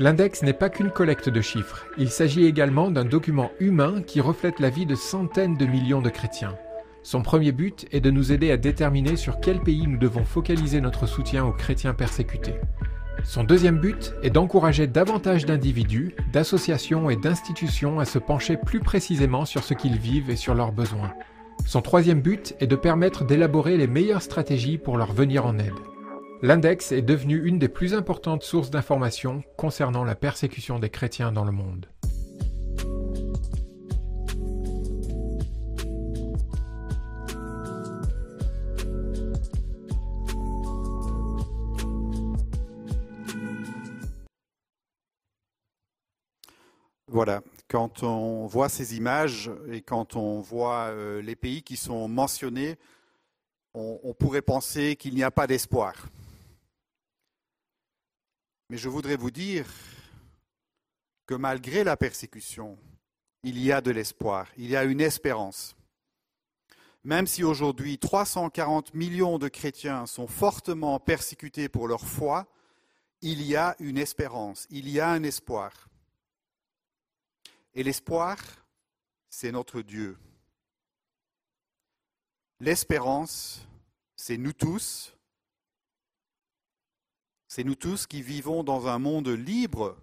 [0.00, 4.60] L'index n'est pas qu'une collecte de chiffres, il s'agit également d'un document humain qui reflète
[4.60, 6.54] la vie de centaines de millions de chrétiens.
[7.10, 10.82] Son premier but est de nous aider à déterminer sur quel pays nous devons focaliser
[10.82, 12.56] notre soutien aux chrétiens persécutés.
[13.24, 19.46] Son deuxième but est d'encourager davantage d'individus, d'associations et d'institutions à se pencher plus précisément
[19.46, 21.14] sur ce qu'ils vivent et sur leurs besoins.
[21.64, 25.80] Son troisième but est de permettre d'élaborer les meilleures stratégies pour leur venir en aide.
[26.42, 31.46] L'index est devenu une des plus importantes sources d'informations concernant la persécution des chrétiens dans
[31.46, 31.86] le monde.
[47.10, 52.06] Voilà, quand on voit ces images et quand on voit euh, les pays qui sont
[52.06, 52.76] mentionnés,
[53.74, 55.94] on pourrait penser qu'il n'y a pas d'espoir.
[58.68, 59.66] Mais je voudrais vous dire
[61.26, 62.76] que malgré la persécution,
[63.42, 65.76] il y a de l'espoir, il y a une espérance.
[67.04, 72.46] Même si aujourd'hui 340 millions de chrétiens sont fortement persécutés pour leur foi,
[73.22, 75.87] il y a une espérance, il y a un espoir.
[77.74, 78.38] Et l'espoir,
[79.28, 80.18] c'est notre Dieu.
[82.60, 83.66] L'espérance,
[84.16, 85.16] c'est nous tous,
[87.46, 89.96] c'est nous tous qui vivons dans un monde libre.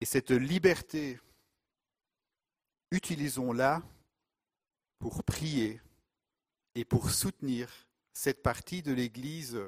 [0.00, 1.18] Et cette liberté,
[2.90, 3.82] utilisons-la
[4.98, 5.80] pour prier
[6.74, 9.58] et pour soutenir cette partie de l'Église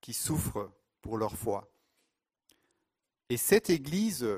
[0.00, 1.73] qui souffre pour leur foi.
[3.34, 4.28] Et cette Église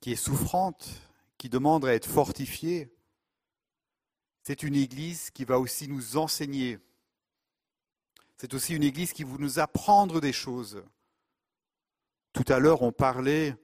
[0.00, 0.88] qui est souffrante,
[1.36, 2.88] qui demande à être fortifiée,
[4.42, 6.78] c'est une Église qui va aussi nous enseigner.
[8.38, 10.82] C'est aussi une Église qui va nous apprendre des choses.
[12.32, 13.54] Tout à l'heure, on parlait,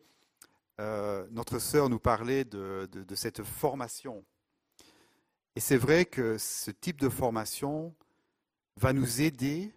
[0.79, 4.23] euh, notre sœur nous parlait de, de cette formation.
[5.57, 7.95] Et c'est vrai que ce type de formation
[8.77, 9.73] va nous aider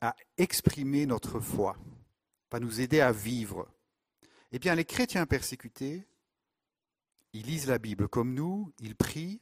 [0.00, 1.76] à exprimer notre foi,
[2.50, 3.68] va nous aider à vivre.
[4.52, 6.06] Eh bien, les chrétiens persécutés,
[7.32, 9.40] ils lisent la Bible comme nous, ils prient,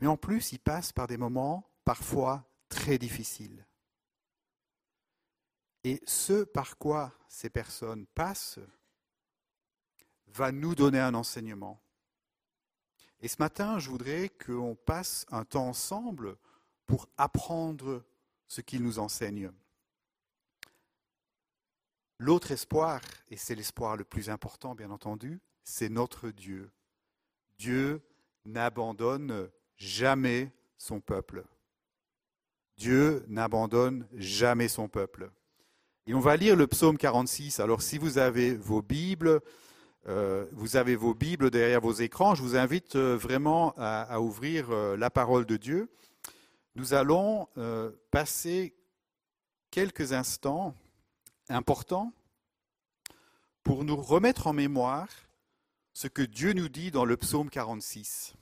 [0.00, 3.66] mais en plus, ils passent par des moments parfois très difficiles.
[5.84, 8.58] Et ce par quoi ces personnes passent
[10.26, 11.80] va nous donner un enseignement.
[13.20, 16.36] Et ce matin, je voudrais qu'on passe un temps ensemble
[16.86, 18.04] pour apprendre
[18.48, 19.52] ce qu'ils nous enseignent.
[22.18, 23.00] L'autre espoir,
[23.30, 26.70] et c'est l'espoir le plus important bien entendu, c'est notre Dieu.
[27.58, 28.00] Dieu
[28.44, 31.44] n'abandonne jamais son peuple.
[32.76, 35.30] Dieu n'abandonne jamais son peuple.
[36.06, 37.60] Et on va lire le psaume 46.
[37.60, 39.40] Alors si vous avez vos Bibles,
[40.08, 44.70] euh, vous avez vos Bibles derrière vos écrans, je vous invite euh, vraiment à, ouvrir
[44.70, 45.90] euh, la parole de Dieu.
[46.76, 47.48] Nous allons
[48.10, 48.74] passer
[49.70, 50.74] quelques instants
[51.48, 52.12] importants
[53.62, 55.08] pour nous remettre en mémoire
[55.92, 58.34] ce que Dieu nous dit dans le psaume 46.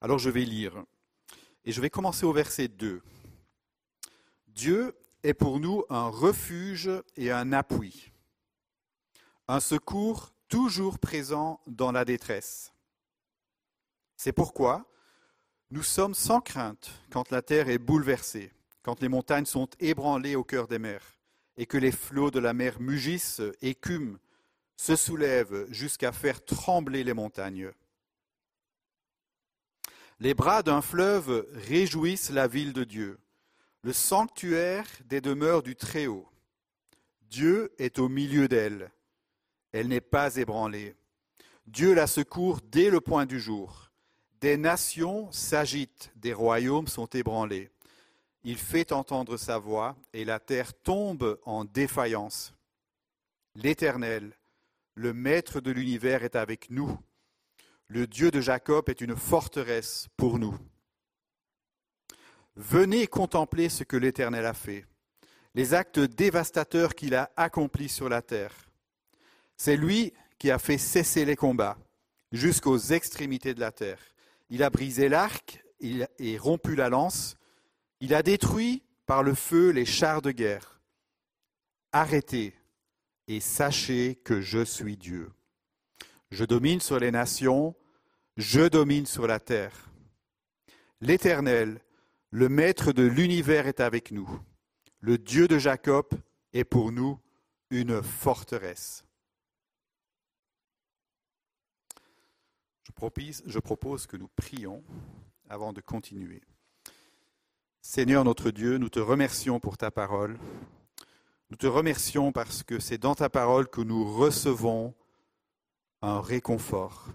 [0.00, 0.84] Alors je vais lire,
[1.64, 3.02] et je vais commencer au verset 2.
[4.48, 8.12] Dieu est pour nous un refuge et un appui,
[9.48, 12.72] un secours toujours présent dans la détresse.
[14.16, 14.86] C'est pourquoi
[15.70, 18.52] nous sommes sans crainte quand la terre est bouleversée,
[18.84, 21.18] quand les montagnes sont ébranlées au cœur des mers,
[21.56, 24.18] et que les flots de la mer mugissent, écument,
[24.76, 27.70] se soulèvent jusqu'à faire trembler les montagnes.
[30.20, 33.18] Les bras d'un fleuve réjouissent la ville de Dieu,
[33.82, 36.28] le sanctuaire des demeures du Très-Haut.
[37.22, 38.92] Dieu est au milieu d'elle.
[39.72, 40.94] Elle n'est pas ébranlée.
[41.66, 43.90] Dieu la secourt dès le point du jour.
[44.40, 47.70] Des nations s'agitent, des royaumes sont ébranlés.
[48.44, 52.54] Il fait entendre sa voix et la terre tombe en défaillance.
[53.54, 54.36] L'Éternel,
[54.94, 56.98] le Maître de l'univers, est avec nous.
[57.88, 60.58] Le Dieu de Jacob est une forteresse pour nous.
[62.56, 64.84] Venez contempler ce que l'Éternel a fait,
[65.54, 68.54] les actes dévastateurs qu'il a accomplis sur la terre.
[69.56, 71.78] C'est lui qui a fait cesser les combats
[72.30, 74.00] jusqu'aux extrémités de la terre.
[74.50, 77.36] Il a brisé l'arc et rompu la lance.
[78.04, 80.82] Il a détruit par le feu les chars de guerre.
[81.90, 82.52] Arrêtez
[83.28, 85.32] et sachez que je suis Dieu.
[86.30, 87.74] Je domine sur les nations,
[88.36, 89.90] je domine sur la terre.
[91.00, 91.80] L'Éternel,
[92.28, 94.28] le Maître de l'univers est avec nous.
[95.00, 96.04] Le Dieu de Jacob
[96.52, 97.18] est pour nous
[97.70, 99.02] une forteresse.
[102.84, 104.84] Je propose, que nous prions
[105.48, 106.42] avant de continuer.
[107.86, 110.38] Seigneur notre Dieu, nous te remercions pour ta parole.
[111.50, 114.94] Nous te remercions parce que c'est dans ta parole que nous recevons
[116.00, 117.08] un réconfort.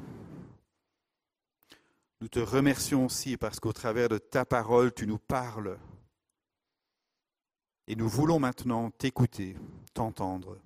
[2.22, 5.80] Nous te remercions aussi parce qu'au travers de ta parole, tu nous parles.
[7.88, 9.58] Et nous voulons maintenant t'écouter,
[9.96, 10.62] t'entendre.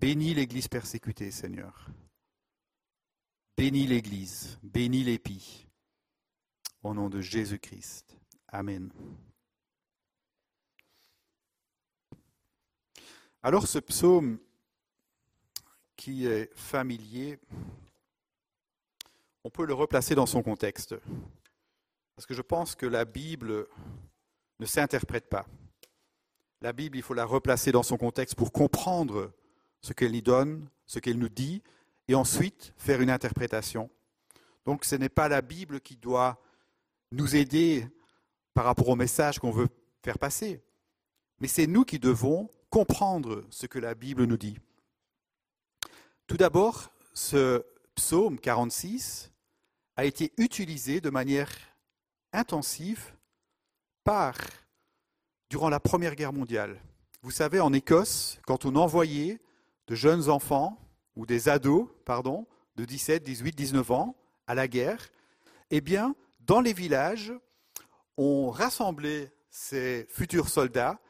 [0.00, 1.88] Bénis l'Église persécutée, Seigneur.
[3.58, 5.63] Bénis l'Église, bénis l'épi.
[6.84, 8.14] Au nom de Jésus-Christ.
[8.48, 8.92] Amen.
[13.42, 14.38] Alors ce psaume
[15.96, 17.40] qui est familier,
[19.44, 20.94] on peut le replacer dans son contexte.
[22.16, 23.66] Parce que je pense que la Bible
[24.60, 25.46] ne s'interprète pas.
[26.60, 29.32] La Bible, il faut la replacer dans son contexte pour comprendre
[29.80, 31.62] ce qu'elle y donne, ce qu'elle nous dit,
[32.08, 33.90] et ensuite faire une interprétation.
[34.66, 36.42] Donc ce n'est pas la Bible qui doit
[37.14, 37.86] nous aider
[38.52, 39.68] par rapport au message qu'on veut
[40.02, 40.62] faire passer,
[41.40, 44.58] mais c'est nous qui devons comprendre ce que la Bible nous dit.
[46.26, 49.30] Tout d'abord, ce psaume 46
[49.96, 51.50] a été utilisé de manière
[52.32, 53.12] intensive
[54.02, 54.36] par,
[55.50, 56.80] durant la Première Guerre mondiale.
[57.22, 59.40] Vous savez, en Écosse, quand on envoyait
[59.86, 60.78] de jeunes enfants
[61.16, 62.46] ou des ados, pardon,
[62.76, 65.10] de 17, 18, 19 ans à la guerre,
[65.70, 66.14] eh bien,
[66.46, 67.32] dans les villages,
[68.16, 71.00] on rassemblait ces futurs soldats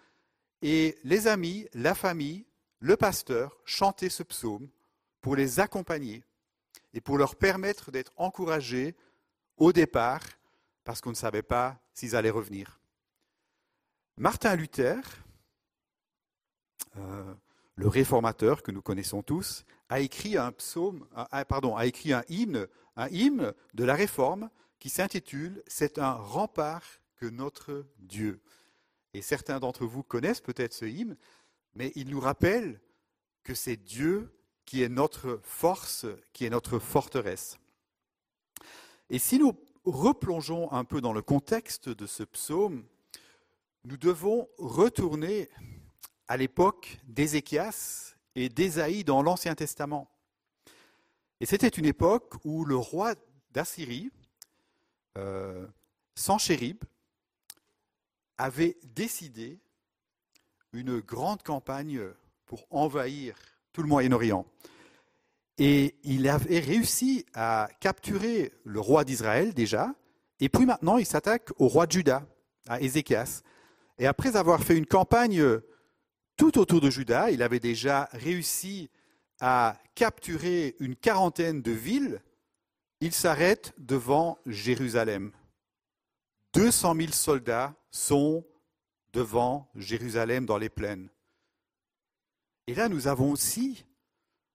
[0.62, 2.47] et les amis, la famille,
[2.80, 4.68] le pasteur chantaient ce psaume
[5.20, 6.22] pour les accompagner
[6.93, 8.95] et pour leur permettre d'être encouragés
[9.57, 10.22] au départ
[10.85, 12.80] parce qu'on ne savait pas s'ils allaient revenir.
[14.16, 15.01] Martin Luther,
[16.97, 17.35] euh,
[17.74, 22.68] le réformateur que nous connaissons tous, a écrit un psaume, a écrit un hymne
[23.74, 24.51] de la réforme
[24.85, 26.85] qui s'intitule C'est un rempart
[27.16, 28.43] que notre Dieu.
[29.14, 31.16] Et certains d'entre vous connaissent peut-être ce hymne,
[31.74, 32.78] mais il nous rappelle
[33.45, 34.30] que c'est Dieu
[34.66, 36.05] qui est notre force,
[36.35, 37.59] qui est notre forteresse.
[39.09, 39.55] Et si nous
[39.87, 42.85] replongeons un peu dans le contexte de ce psaume,
[43.85, 45.49] nous devons retourner
[46.28, 50.11] à l'époque d'Ézéchias et d'Ésaïe dans l'Ancien Testament.
[51.41, 53.14] Et c'était une époque où le roi
[53.51, 54.11] d'Assyrie,
[55.19, 55.67] euh,
[56.15, 56.85] Sanchérib,
[58.39, 59.61] avait décidé
[60.73, 62.01] une grande campagne
[62.47, 63.37] pour envahir
[63.73, 64.47] tout le Moyen-Orient.
[65.59, 69.95] Et il avait réussi à capturer le roi d'Israël déjà,
[70.41, 72.27] et puis maintenant il s'attaque au roi de Juda,
[72.69, 73.43] à Ézéchias.
[73.99, 75.61] Et après avoir fait une campagne
[76.37, 78.91] tout autour de Juda, il avait déjà réussi
[79.41, 82.21] à capturer une quarantaine de villes,
[83.05, 85.31] il s'arrête devant Jérusalem.
[86.55, 88.47] 200 000 soldats sont
[89.13, 91.11] devant Jérusalem dans les plaines.
[92.67, 93.85] Et là, nous avons aussi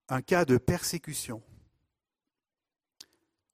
[0.08, 1.44] un cas de persécution.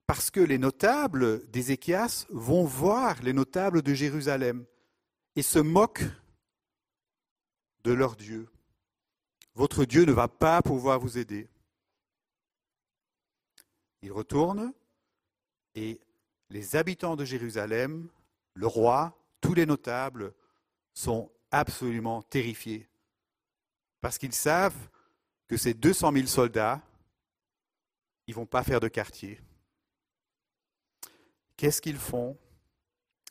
[0.07, 4.65] Parce que les notables d'Ézéchias vont voir les notables de Jérusalem
[5.35, 6.05] et se moquent
[7.83, 8.47] de leur Dieu.
[9.55, 11.49] Votre Dieu ne va pas pouvoir vous aider.
[14.01, 14.73] Ils retournent
[15.75, 15.99] et
[16.49, 18.09] les habitants de Jérusalem,
[18.53, 20.33] le roi, tous les notables
[20.93, 22.89] sont absolument terrifiés
[24.05, 24.89] parce qu'ils savent
[25.47, 26.79] que ces 200 000 soldats,
[28.27, 29.41] ils ne vont pas faire de quartier.
[31.57, 32.37] Qu'est-ce qu'ils font?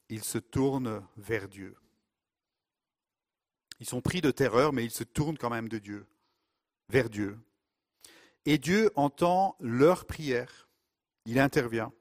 [0.08, 1.76] Ils se tournent vers Dieu.
[3.78, 6.08] Ils sont pris de terreur, mais ils se tournent quand même de Dieu,
[6.88, 7.38] vers Dieu.
[8.44, 10.68] Et Dieu entend leur prière.
[11.24, 11.92] Il intervient.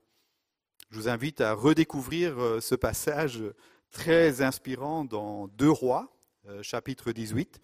[0.93, 3.43] Je vous invite à redécouvrir euh, ce passage
[3.89, 6.15] très inspirant dans Deux Rois,
[6.47, 7.59] euh, chapitre 18.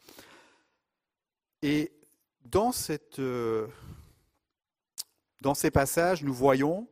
[1.62, 1.92] Et
[3.20, 3.68] euh,
[5.42, 6.88] dans ces passages, nous voyons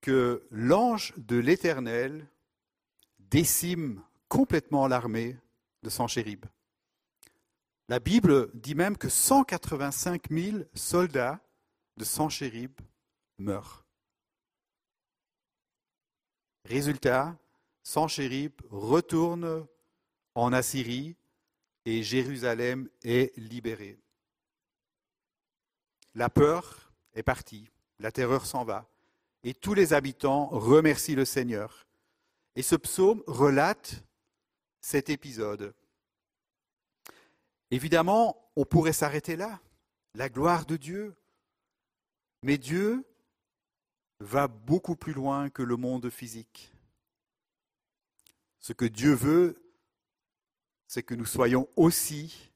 [0.00, 2.26] que l'ange de l'Éternel
[3.18, 5.36] décime complètement l'armée
[5.82, 6.46] de Sanchérib.
[7.90, 11.40] La Bible dit même que 185 000 soldats
[11.98, 12.72] de Sanchérib
[13.36, 13.84] meurent.
[16.68, 17.34] Résultat,
[17.82, 19.66] Sanchérib retourne
[20.34, 21.16] en Assyrie
[21.86, 23.98] et Jérusalem est libérée.
[26.14, 28.86] La peur est partie, la terreur s'en va,
[29.44, 31.86] et tous les habitants remercient le Seigneur.
[32.54, 34.04] Et ce psaume relate
[34.82, 35.74] cet épisode.
[37.70, 39.58] Évidemment, on pourrait s'arrêter là,
[40.14, 41.16] la gloire de Dieu.
[42.42, 43.07] Mais Dieu
[44.20, 46.72] va beaucoup plus loin que le monde physique.
[48.58, 49.62] Ce que Dieu veut,
[50.86, 52.50] c'est que nous soyons aussi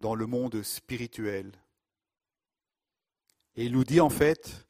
[0.00, 1.52] dans le monde spirituel.
[3.56, 4.66] Et il nous dit en fait,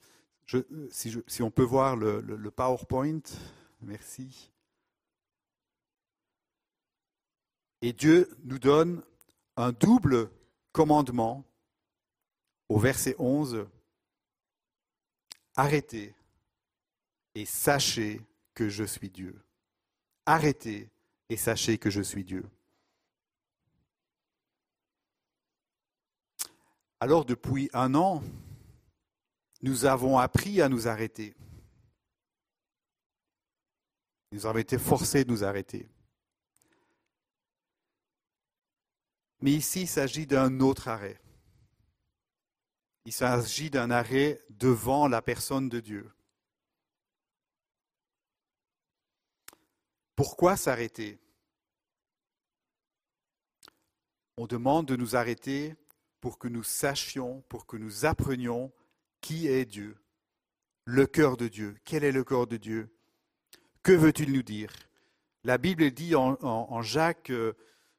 [0.91, 3.23] si, on peut voir le PowerPoint,
[3.81, 4.53] merci.
[7.85, 9.03] Et Dieu nous donne
[9.59, 10.31] un double
[10.73, 11.45] commandement
[12.71, 13.67] au verset 11.
[15.57, 16.15] Arrêtez
[17.35, 18.21] et sachez
[18.55, 19.41] que je suis Dieu.
[20.27, 20.91] Arrêtez
[21.29, 22.49] et sachez que je suis Dieu.
[27.01, 28.23] Alors depuis un an,
[29.63, 31.35] nous avons appris à nous arrêter.
[34.33, 35.89] Nous avons été forcés de nous arrêter.
[39.41, 41.21] Mais ici, il s'agit d'un autre arrêt.
[43.07, 46.11] Il s'agit d'un arrêt devant la personne de Dieu.
[50.17, 51.21] Pourquoi s'arrêter?
[54.37, 55.77] On demande de nous arrêter
[56.21, 58.73] pour que nous sachions, pour que nous apprenions
[59.21, 59.97] qui est Dieu,
[60.85, 61.77] le cœur de Dieu.
[61.85, 62.95] Quel est le cœur de Dieu?
[63.83, 64.73] Que veut-il nous dire?
[65.45, 67.53] La Bible dit en, Jacques euh,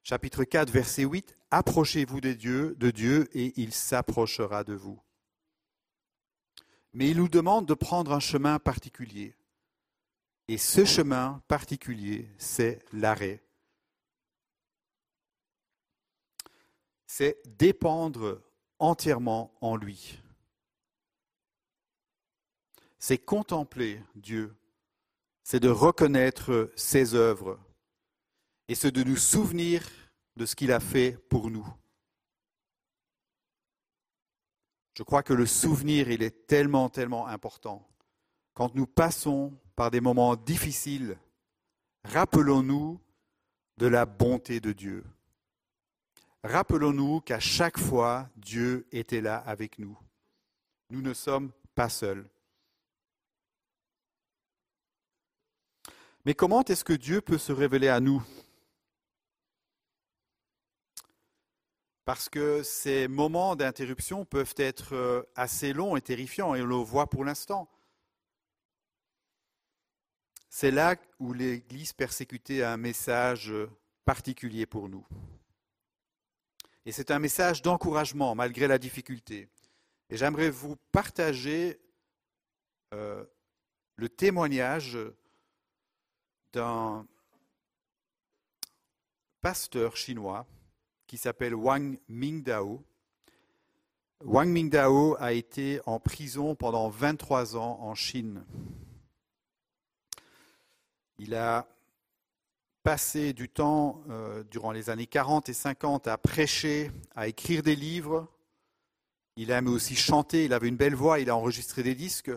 [0.05, 5.01] chapitre 4 verset 8, Approchez-vous de Dieu, de Dieu et il s'approchera de vous.
[6.93, 9.35] Mais il nous demande de prendre un chemin particulier.
[10.47, 13.43] Et ce chemin particulier, c'est l'arrêt.
[17.05, 18.41] C'est dépendre
[18.79, 20.21] entièrement en lui
[23.05, 24.55] c'est contempler Dieu,
[25.43, 27.59] c'est de reconnaître ses œuvres
[28.67, 29.83] et c'est de nous souvenir
[30.35, 31.67] de ce qu'il a fait pour nous.
[34.97, 37.87] Je crois que le souvenir, il est tellement, tellement important.
[38.53, 41.17] Quand nous passons par des moments difficiles,
[42.05, 42.99] rappelons-nous
[43.77, 45.03] de la bonté de Dieu.
[46.43, 49.97] Rappelons-nous qu'à chaque fois, Dieu était là avec nous.
[50.89, 52.29] Nous ne sommes pas seuls.
[56.23, 58.23] Mais comment est-ce que Dieu peut se révéler à nous?
[62.05, 66.75] Parce que ces moments d'interruption peuvent être euh, assez longs et terrifiants, et on le
[66.75, 67.67] voit pour l'instant.
[70.47, 73.51] C'est là où l'Église persécutée a un message
[74.05, 75.05] particulier pour nous.
[76.85, 79.49] Et c'est un message d'encouragement malgré la difficulté.
[80.09, 81.79] Et j'aimerais vous partager
[82.93, 83.25] euh,
[83.95, 84.97] le témoignage
[86.53, 87.07] d'un
[89.41, 90.45] pasteur chinois
[91.07, 92.83] qui s'appelle Wang Mingdao.
[94.23, 98.43] Wang Mingdao a été en prison pendant 23 ans en Chine.
[101.19, 101.67] Il a
[102.83, 107.75] passé du temps euh, durant les années 40 et 50 à prêcher, à écrire des
[107.75, 108.27] livres.
[109.37, 112.31] Il aime aussi chanter, il avait une belle voix, il a enregistré des disques.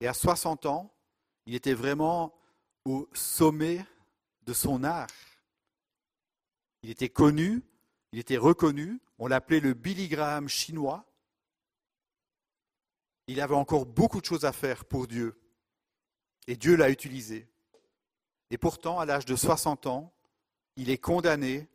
[0.00, 0.92] Et à 60 ans,
[1.46, 2.34] il était vraiment
[2.84, 3.84] au sommet
[4.42, 5.06] de son art.
[6.84, 7.62] Il était connu,
[8.12, 11.10] il était reconnu, on l'appelait le Billy Graham chinois.
[13.26, 15.40] Il avait encore beaucoup de choses à faire pour Dieu.
[16.46, 17.48] Et Dieu l'a utilisé.
[18.50, 20.12] Et pourtant, à l'âge de 60 ans,
[20.76, 21.70] il est condamné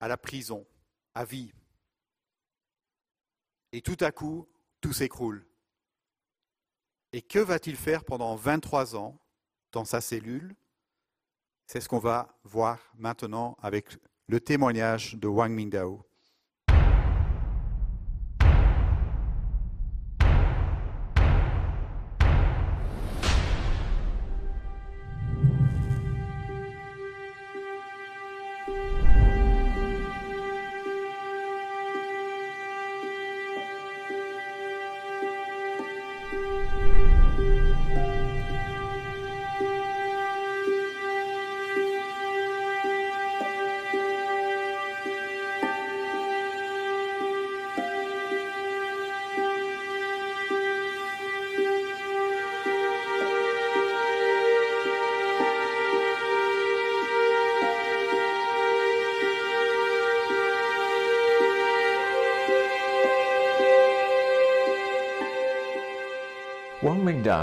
[0.00, 0.66] à la prison,
[1.14, 1.52] à vie.
[3.72, 4.48] Et tout à coup,
[4.80, 5.46] tout s'écroule.
[7.12, 9.20] Et que va-t-il faire pendant 23 ans
[9.72, 10.56] dans sa cellule?
[11.66, 13.88] C'est ce qu'on va voir maintenant avec
[14.28, 16.06] le témoignage de Wang Mingdao.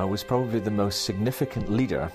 [0.01, 2.09] Was probably the most significant leader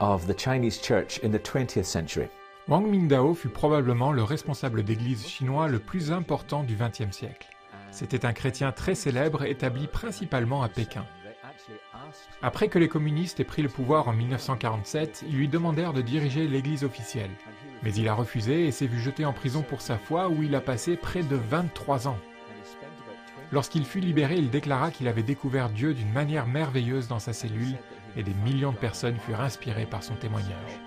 [0.00, 2.28] of the Chinese church in the 20th century.
[2.66, 7.48] Wang Mingdao fut probablement le responsable d'église chinois le plus important du XXe siècle.
[7.92, 11.06] C'était un chrétien très célèbre établi principalement à Pékin.
[12.42, 16.48] Après que les communistes aient pris le pouvoir en 1947, ils lui demandèrent de diriger
[16.48, 17.30] l'église officielle.
[17.84, 20.54] Mais il a refusé et s'est vu jeté en prison pour sa foi où il
[20.56, 22.18] a passé près de 23 ans.
[23.52, 27.76] Lorsqu'il fut libéré, il déclara qu'il avait découvert Dieu d'une manière merveilleuse dans sa cellule
[28.16, 30.80] et des millions de personnes furent inspirées par son témoignage.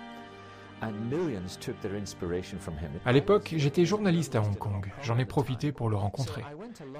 [3.04, 4.92] À l'époque, j'étais journaliste à Hong Kong.
[5.02, 6.42] J'en ai profité pour le rencontrer.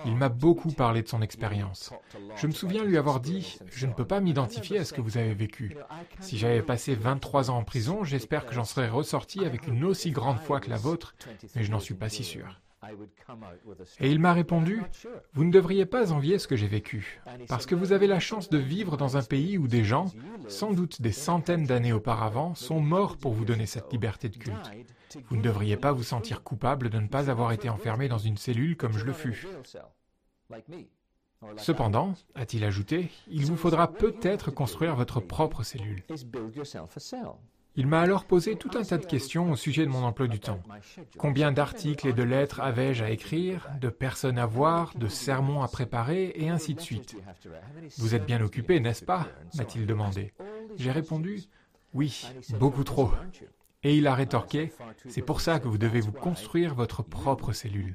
[0.06, 1.92] Il m'a beaucoup parlé de son expérience.
[2.36, 5.18] Je me souviens lui avoir dit Je ne peux pas m'identifier à ce que vous
[5.18, 5.76] avez vécu.
[6.20, 10.12] Si j'avais passé 23 ans en prison, j'espère que j'en serais ressorti avec une aussi
[10.12, 11.14] grande foi que la vôtre,
[11.54, 12.60] mais je n'en suis pas si sûr.
[14.01, 14.82] Et il m'a répondu,
[15.32, 18.49] Vous ne devriez pas envier ce que j'ai vécu, parce que vous avez la chance
[18.49, 20.07] de vivre dans un pays où des gens,
[20.49, 24.70] sans doute des centaines d'années auparavant, sont morts pour vous donner cette liberté de culte.
[25.28, 28.37] Vous ne devriez pas vous sentir coupable de ne pas avoir été enfermé dans une
[28.37, 29.47] cellule comme je le fus.
[31.57, 36.03] Cependant, a-t-il ajouté, il vous faudra peut-être construire votre propre cellule.
[37.76, 40.38] Il m'a alors posé tout un tas de questions au sujet de mon emploi du
[40.38, 40.60] temps.
[41.18, 45.68] Combien d'articles et de lettres avais-je à écrire, de personnes à voir, de sermons à
[45.68, 47.16] préparer, et ainsi de suite.
[47.98, 50.32] Vous êtes bien occupé, n'est-ce pas m'a-t-il demandé.
[50.76, 51.42] J'ai répondu
[51.94, 52.26] Oui,
[52.58, 53.10] beaucoup trop.
[53.82, 54.72] Et il a rétorqué
[55.08, 57.94] C'est pour ça que vous devez vous construire votre propre cellule.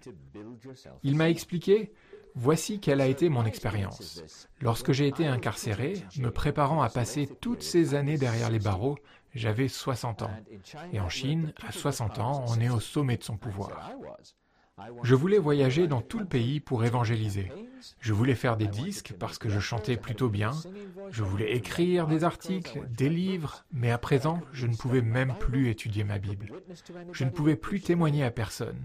[1.04, 1.92] Il m'a expliqué
[2.36, 4.24] Voici quelle a été mon expérience.
[4.62, 8.98] Lorsque j'ai été incarcéré, me préparant à passer toutes ces années derrière les barreaux,
[9.34, 10.32] j'avais 60 ans.
[10.92, 13.92] Et en Chine, à 60 ans, on est au sommet de son pouvoir.
[15.04, 17.52] Je voulais voyager dans tout le pays pour évangéliser.
[18.00, 20.52] Je voulais faire des disques parce que je chantais plutôt bien.
[21.12, 25.70] Je voulais écrire des articles, des livres, mais à présent, je ne pouvais même plus
[25.70, 26.52] étudier ma Bible.
[27.12, 28.78] Je ne pouvais plus témoigner à personne.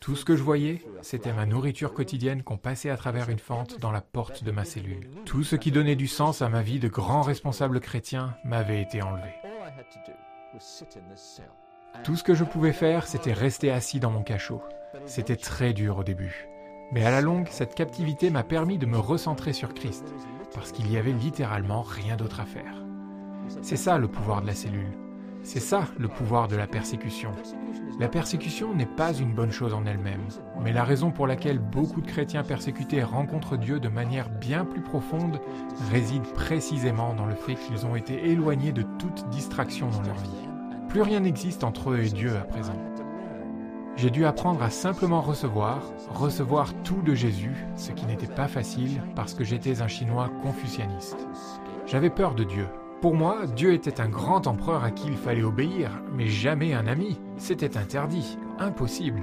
[0.00, 3.80] Tout ce que je voyais, c'était ma nourriture quotidienne qu'on passait à travers une fente
[3.80, 5.08] dans la porte de ma cellule.
[5.24, 9.02] Tout ce qui donnait du sens à ma vie de grand responsable chrétien m'avait été
[9.02, 9.30] enlevé.
[12.04, 14.62] Tout ce que je pouvais faire, c'était rester assis dans mon cachot.
[15.06, 16.48] C'était très dur au début.
[16.92, 20.14] Mais à la longue, cette captivité m'a permis de me recentrer sur Christ,
[20.54, 22.82] parce qu'il y avait littéralement rien d'autre à faire.
[23.62, 24.96] C'est ça le pouvoir de la cellule.
[25.42, 27.30] C'est ça le pouvoir de la persécution.
[27.98, 30.28] La persécution n'est pas une bonne chose en elle-même,
[30.62, 34.82] mais la raison pour laquelle beaucoup de chrétiens persécutés rencontrent Dieu de manière bien plus
[34.82, 35.40] profonde
[35.90, 40.48] réside précisément dans le fait qu'ils ont été éloignés de toute distraction dans leur vie.
[40.88, 42.87] Plus rien n'existe entre eux et Dieu à présent.
[43.98, 45.82] J'ai dû apprendre à simplement recevoir,
[46.14, 51.26] recevoir tout de Jésus, ce qui n'était pas facile parce que j'étais un Chinois confucianiste.
[51.84, 52.68] J'avais peur de Dieu.
[53.00, 56.86] Pour moi, Dieu était un grand empereur à qui il fallait obéir, mais jamais un
[56.86, 57.18] ami.
[57.38, 59.20] C'était interdit, impossible.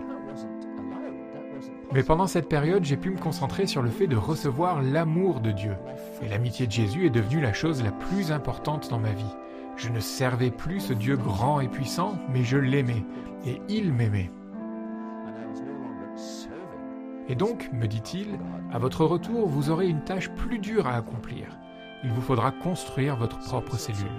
[1.93, 5.51] Mais pendant cette période, j'ai pu me concentrer sur le fait de recevoir l'amour de
[5.51, 5.77] Dieu.
[6.21, 9.35] Et l'amitié de Jésus est devenue la chose la plus importante dans ma vie.
[9.77, 13.05] Je ne servais plus ce Dieu grand et puissant, mais je l'aimais,
[13.45, 14.31] et il m'aimait.
[17.27, 18.39] Et donc, me dit-il,
[18.71, 21.47] à votre retour, vous aurez une tâche plus dure à accomplir.
[22.03, 24.11] Il vous faudra construire votre propre cellule.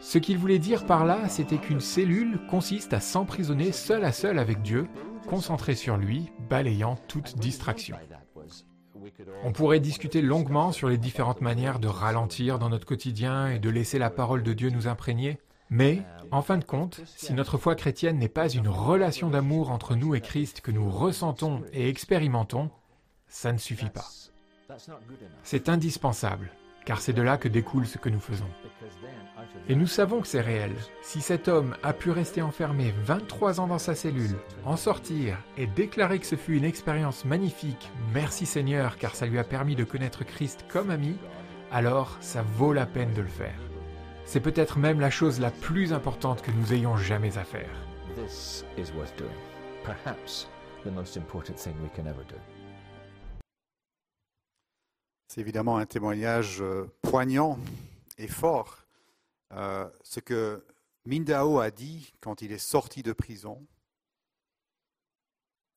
[0.00, 4.38] Ce qu'il voulait dire par là, c'était qu'une cellule consiste à s'emprisonner seul à seul
[4.38, 4.88] avec Dieu,
[5.26, 7.96] concentré sur lui, balayant toute distraction.
[9.44, 13.70] On pourrait discuter longuement sur les différentes manières de ralentir dans notre quotidien et de
[13.70, 15.38] laisser la parole de Dieu nous imprégner,
[15.70, 19.94] mais, en fin de compte, si notre foi chrétienne n'est pas une relation d'amour entre
[19.94, 22.70] nous et Christ que nous ressentons et expérimentons,
[23.28, 24.06] ça ne suffit pas.
[25.42, 26.50] C'est indispensable,
[26.84, 28.48] car c'est de là que découle ce que nous faisons.
[29.68, 30.74] Et nous savons que c'est réel.
[31.02, 35.66] Si cet homme a pu rester enfermé 23 ans dans sa cellule, en sortir et
[35.66, 39.84] déclarer que ce fut une expérience magnifique, merci Seigneur, car ça lui a permis de
[39.84, 41.16] connaître Christ comme ami,
[41.70, 43.67] alors ça vaut la peine de le faire.
[44.30, 47.74] C'est peut-être même la chose la plus importante que nous ayons jamais à faire.
[55.28, 57.58] C'est évidemment un témoignage euh, poignant
[58.18, 58.84] et fort.
[59.54, 60.62] Euh, ce que
[61.06, 63.66] Mindao a dit quand il est sorti de prison,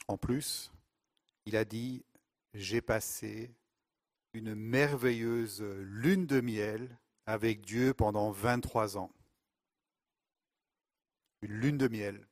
[0.09, 0.73] en plus,
[1.45, 2.03] il a dit,
[2.53, 3.55] j'ai passé
[4.33, 9.11] une merveilleuse lune de miel avec Dieu pendant 23 ans.
[11.41, 12.27] Une lune de miel.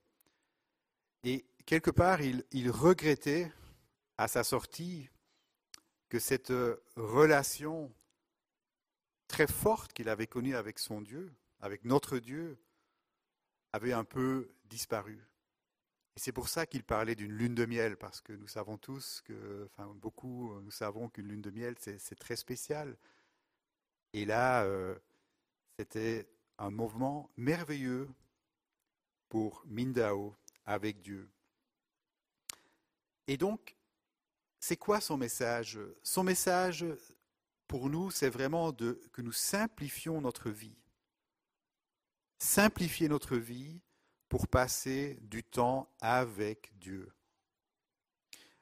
[1.24, 3.52] Et quelque part, il, regrettait
[4.18, 5.10] à sa sortie
[6.10, 6.54] que cette
[6.96, 7.94] relation
[9.28, 12.58] très forte qu'il avait connue avec son Dieu, avec notre Dieu,
[13.74, 15.20] avait un peu disparu.
[16.16, 19.22] Et c'est pour ça qu'il parlait d'une lune de miel, parce que nous savons tous
[19.26, 22.98] que, enfin beaucoup, nous savons qu'une lune de miel, c'est très spécial.
[24.14, 24.98] Et là, euh,
[25.78, 26.28] c'était
[26.58, 28.10] un mouvement merveilleux
[29.30, 31.30] pour Mindao avec Dieu.
[33.28, 33.76] Et donc,
[34.60, 35.80] c'est quoi son message?
[36.04, 36.86] Son message,
[37.68, 40.76] pour nous, c'est vraiment que nous simplifions notre vie.
[42.40, 43.82] Simplifier notre vie
[44.28, 47.12] pour passer du temps avec Dieu.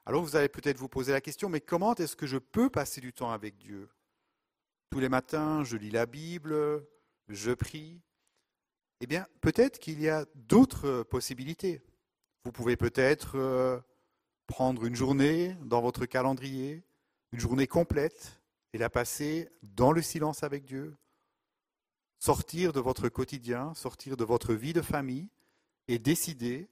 [0.05, 3.01] Alors vous allez peut-être vous poser la question, mais comment est-ce que je peux passer
[3.01, 3.89] du temps avec Dieu?
[4.89, 6.85] Tous les matins, je lis la Bible,
[7.27, 8.01] je prie.
[9.01, 11.81] Eh bien, peut-être qu'il y a d'autres possibilités.
[12.45, 13.79] Vous pouvez peut-être euh,
[14.47, 16.83] prendre une journée dans votre calendrier,
[17.33, 18.41] une journée complète,
[18.73, 20.95] et la passer dans le silence avec Dieu,
[22.19, 25.27] sortir de votre quotidien, sortir de votre vie de famille,
[25.87, 26.67] et décider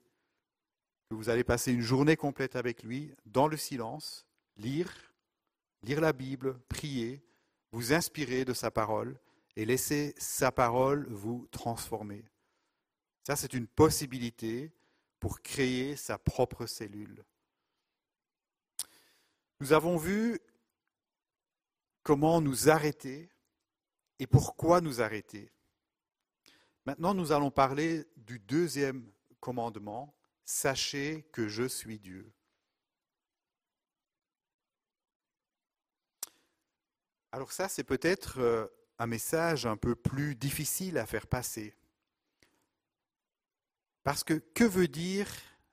[1.10, 4.26] que vous allez passer une journée complète avec lui dans le silence,
[4.58, 4.92] lire,
[5.84, 7.22] lire la Bible, prier,
[7.76, 9.20] vous inspirer de sa parole
[9.58, 12.24] et laisser sa parole vous transformer.
[13.28, 14.72] Ça, c'est une possibilité
[15.20, 17.26] pour créer sa propre cellule.
[19.60, 20.40] Nous avons vu
[22.02, 23.30] comment nous arrêter
[24.20, 25.52] et pourquoi nous arrêter.
[26.86, 29.06] Maintenant, nous allons parler du deuxième
[29.42, 30.16] commandement,
[30.46, 32.32] sachez que je suis Dieu.
[37.36, 38.66] Alors ça, c'est peut-être euh,
[38.98, 41.76] un message un peu plus difficile à faire passer.
[44.04, 45.28] Parce que que veut dire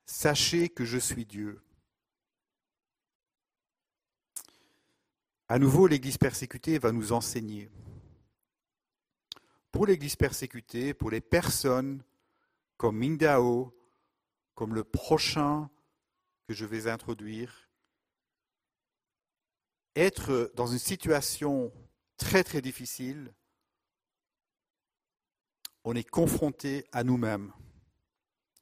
[0.04, 1.62] sachez que je suis Dieu
[5.46, 7.70] À nouveau, l'Église persécutée va nous enseigner.
[9.70, 12.02] Pour l'Église persécutée, pour les personnes
[12.76, 13.72] comme Mindao,
[14.56, 15.70] comme le prochain
[16.48, 17.61] que je vais introduire,
[19.96, 21.72] être dans une situation
[22.16, 23.32] très très difficile,
[25.84, 27.52] on est confronté à nous-mêmes.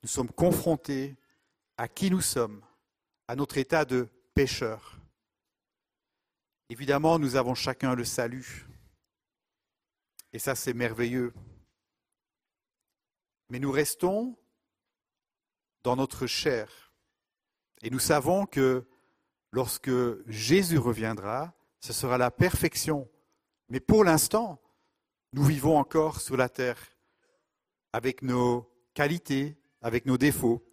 [0.02, 1.16] Nous sommes confrontés
[1.77, 2.65] à qui nous sommes,
[3.28, 4.98] à notre état de pécheur.
[6.70, 8.66] Évidemment, nous avons chacun le salut.
[10.32, 11.35] Et ça, c'est merveilleux.
[13.48, 14.39] Mais nous restons
[15.82, 16.93] dans notre chair.
[17.82, 18.86] Et nous savons que
[19.53, 19.91] lorsque
[20.29, 23.09] Jésus reviendra, ce sera la perfection.
[23.69, 24.61] Mais pour l'instant,
[25.33, 26.81] nous vivons encore sur la terre
[27.93, 30.65] avec nos qualités, avec nos défauts.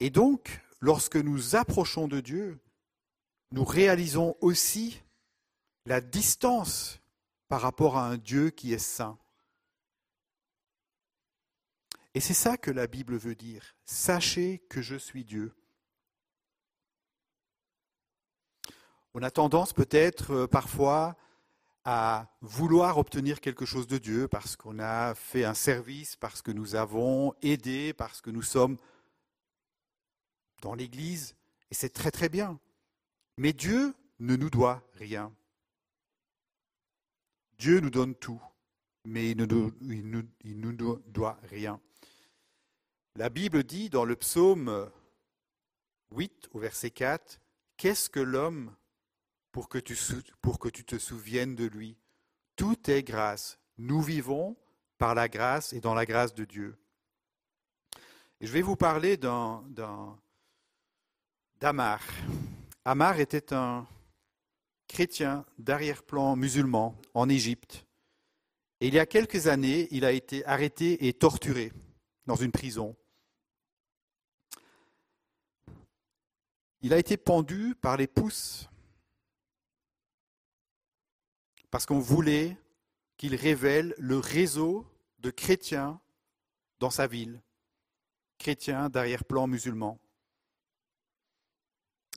[0.00, 2.58] Et donc, lorsque nous approchons de Dieu,
[3.52, 5.02] nous réalisons aussi
[5.86, 7.00] la distance
[7.48, 9.18] par rapport à un Dieu qui est saint.
[12.14, 13.76] Et c'est ça que la Bible veut dire.
[13.84, 15.54] Sachez que je suis Dieu.
[19.14, 21.16] On a tendance peut-être euh, parfois
[21.84, 26.52] à vouloir obtenir quelque chose de Dieu parce qu'on a fait un service, parce que
[26.52, 28.76] nous avons aidé, parce que nous sommes
[30.62, 31.34] dans l'Église,
[31.70, 32.60] et c'est très très bien.
[33.36, 35.32] Mais Dieu ne nous doit rien.
[37.58, 38.40] Dieu nous donne tout,
[39.04, 41.80] mais il ne nous, nous doit rien.
[43.16, 44.90] La Bible dit dans le psaume
[46.12, 47.40] 8 au verset 4,
[47.76, 48.74] Qu'est-ce que l'homme
[49.52, 49.94] pour que, tu,
[50.84, 51.96] te souviennes de lui
[52.56, 53.58] Tout est grâce.
[53.78, 54.56] Nous vivons
[54.98, 56.76] par la grâce et dans la grâce de Dieu.
[58.40, 59.16] Et je vais vous parler
[61.60, 62.00] d'Amar.
[62.84, 63.86] Amar était un
[64.88, 67.84] chrétien d'arrière-plan musulman en Égypte.
[68.80, 71.72] Et il y a quelques années, il a été arrêté et torturé
[72.26, 72.96] dans une prison.
[76.80, 78.69] Il a été pendu par les pouces
[81.70, 82.56] parce qu'on voulait
[83.16, 84.86] qu'il révèle le réseau
[85.18, 86.00] de chrétiens
[86.78, 87.40] dans sa ville,
[88.38, 89.98] chrétiens d'arrière-plan musulman.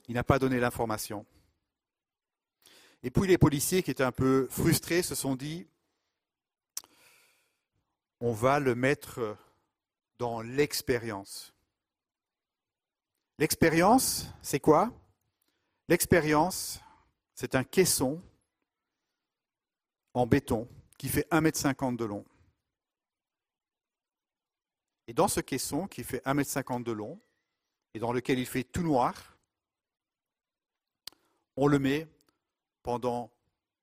[0.08, 1.26] Il n'a pas donné l'information.
[3.02, 5.66] Et puis les policiers qui étaient un peu frustrés se sont dit,
[8.20, 9.36] on va le mettre
[10.18, 11.52] dans l'expérience.
[13.38, 14.90] L'expérience, c'est quoi?
[15.88, 16.80] L'expérience,
[17.34, 18.22] c'est un caisson
[20.14, 22.24] en béton qui fait 1,50 m de long.
[25.06, 27.20] Et dans ce caisson qui fait 1,50 m de long
[27.92, 29.36] et dans lequel il fait tout noir,
[31.56, 32.08] on le met
[32.82, 33.30] pendant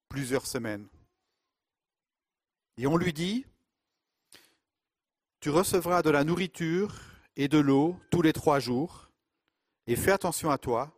[0.10, 0.88] plusieurs semaines.
[2.78, 3.45] Et on lui dit,
[5.40, 6.95] tu recevras de la nourriture
[7.36, 9.10] et de l'eau tous les trois jours,
[9.88, 10.91] et fais attention à toi,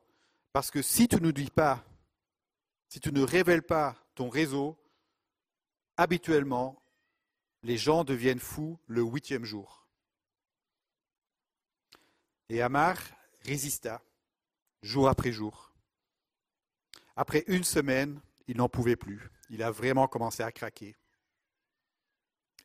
[0.52, 1.84] parce que si tu ne dis pas,
[2.90, 4.78] si tu ne révèles pas ton réseau,
[5.98, 6.82] habituellement,
[7.64, 9.88] les gens deviennent fous le huitième jour.
[12.50, 12.98] Et Amar
[13.42, 14.02] résista,
[14.82, 15.74] jour après jour.
[17.16, 19.30] Après une semaine, il n'en pouvait plus.
[19.50, 20.96] Il a vraiment commencé à craquer.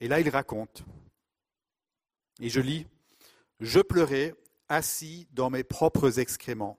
[0.00, 0.84] Et là, il raconte.
[2.40, 2.86] Et je lis,
[3.60, 4.34] Je pleurais
[4.68, 6.78] assis dans mes propres excréments.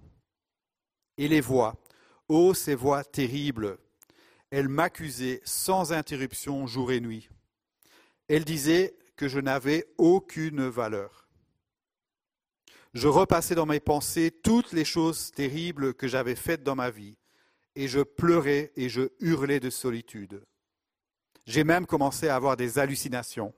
[1.17, 1.76] Et les voix,
[2.30, 3.77] ô ces voix terribles,
[4.51, 7.30] elles m'accusaient sans interruption jour et nuit.
[8.27, 11.27] Elles disaient que je n'avais aucune valeur.
[12.93, 17.17] Je repassais dans mes pensées toutes les choses terribles que j'avais faites dans ma vie,
[17.76, 20.43] et je pleurais et je hurlais de solitude.
[21.45, 23.53] J'ai même commencé à avoir des hallucinations.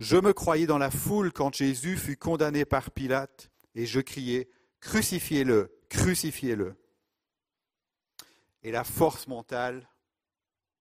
[0.00, 4.48] Je me croyais dans la foule quand Jésus fut condamné par Pilate, et je criais,
[4.80, 6.76] Crucifiez-le, crucifiez-le.
[8.62, 9.88] Et la force mentale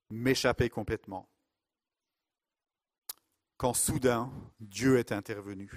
[0.10, 1.30] m'échappait complètement.
[3.58, 5.72] Quand soudain, Dieu est intervenu.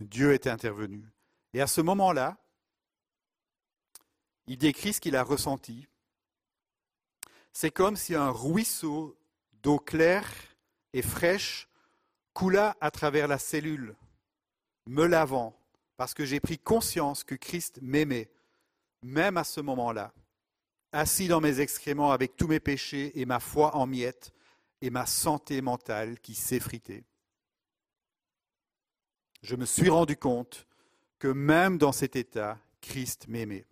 [0.00, 1.04] Dieu est intervenu.
[1.52, 2.38] Et à ce moment-là,
[4.46, 5.86] il décrit ce qu'il a ressenti.
[7.52, 9.18] C'est comme si un ruisseau
[9.62, 10.28] d'eau claire
[10.92, 11.68] et fraîche
[12.32, 13.96] coula à travers la cellule,
[14.86, 15.56] me lavant,
[15.96, 18.30] parce que j'ai pris conscience que Christ m'aimait,
[19.02, 20.12] même à ce moment-là,
[20.92, 24.32] assis dans mes excréments avec tous mes péchés et ma foi en miettes
[24.80, 27.04] et ma santé mentale qui s'effritait.
[29.42, 30.66] Je me suis rendu compte
[31.18, 33.66] que même dans cet état, Christ m'aimait.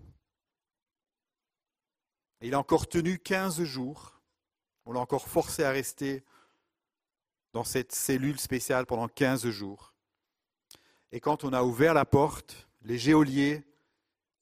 [2.41, 4.21] Il a encore tenu quinze jours.
[4.87, 6.25] On l'a encore forcé à rester
[7.53, 9.93] dans cette cellule spéciale pendant 15 jours.
[11.13, 13.65] Et quand on a ouvert la porte, les géoliers,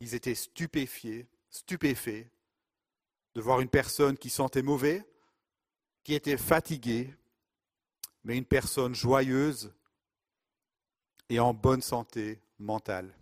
[0.01, 2.27] ils étaient stupéfiés, stupéfaits
[3.35, 5.05] de voir une personne qui sentait mauvais,
[6.05, 7.15] qui était fatiguée,
[8.25, 9.75] mais une personne joyeuse
[11.29, 13.15] et en bonne santé mentale.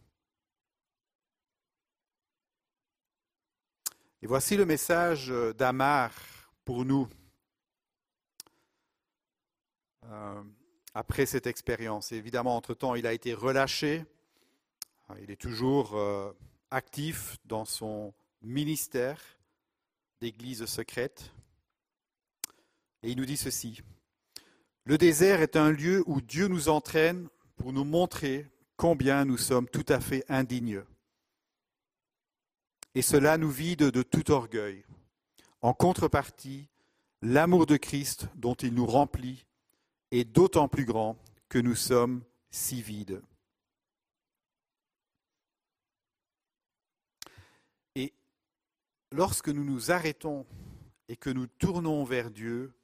[4.23, 5.29] Et voici le message
[5.59, 6.13] d'Amar
[6.65, 7.09] pour nous
[10.05, 10.43] euh,
[10.95, 12.13] après cette expérience.
[12.13, 14.05] évidemment, entre-temps, il a été relâché.
[15.21, 16.33] Il est toujours euh,
[16.75, 19.21] actif dans son ministère
[20.21, 21.33] d'église secrète.
[23.03, 23.81] Et il nous dit ceci.
[24.85, 29.69] Le désert est un lieu où Dieu nous entraîne pour nous montrer combien nous sommes
[29.69, 30.83] tout à fait indignes.
[32.97, 34.85] Et cela nous vide de tout orgueil.
[35.63, 36.69] En contrepartie,
[37.23, 39.47] l'amour de Christ dont il nous remplit
[40.11, 41.17] est d'autant plus grand
[41.49, 43.23] que nous sommes si vides.
[49.15, 50.45] Lorsque nous nous arrêtons
[51.09, 52.75] et que nous tournons vers Dieu,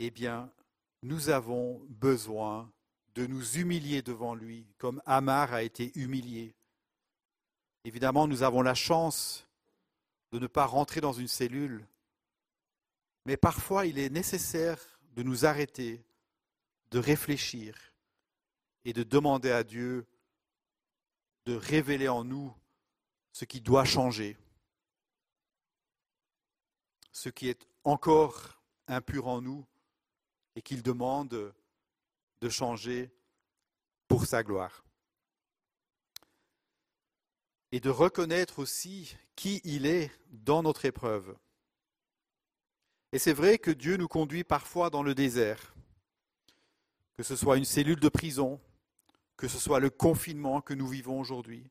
[0.00, 0.50] eh bien,
[1.02, 2.70] nous avons besoin
[3.14, 6.54] de nous humilier devant lui, comme Amar a été humilié.
[7.84, 9.46] Évidemment, nous avons la chance
[10.32, 11.86] de ne pas rentrer dans une cellule,
[13.26, 14.78] mais parfois il est nécessaire
[15.14, 16.04] de nous arrêter,
[16.90, 17.94] de réfléchir
[18.84, 20.04] et de demander à Dieu
[21.44, 22.52] de révéler en nous
[23.32, 24.36] ce qui doit changer,
[27.16, 29.64] ce qui est encore impur en nous
[30.54, 31.54] et qu'il demande
[32.42, 33.10] de changer
[34.06, 34.84] pour sa gloire.
[37.72, 41.34] Et de reconnaître aussi qui il est dans notre épreuve.
[43.12, 45.74] Et c'est vrai que Dieu nous conduit parfois dans le désert,
[47.16, 48.60] que ce soit une cellule de prison,
[49.38, 51.70] que ce soit le confinement que nous vivons aujourd'hui.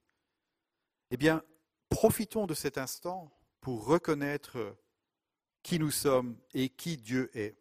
[1.11, 1.43] Eh bien,
[1.89, 3.31] profitons de cet instant
[3.61, 4.75] pour reconnaître
[5.65, 7.57] qui nous sommes et qui Dieu est.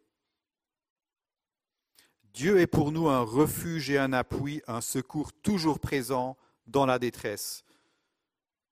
[2.35, 6.37] Dieu est pour nous un refuge et un appui, un secours toujours présent
[6.67, 7.65] dans la détresse.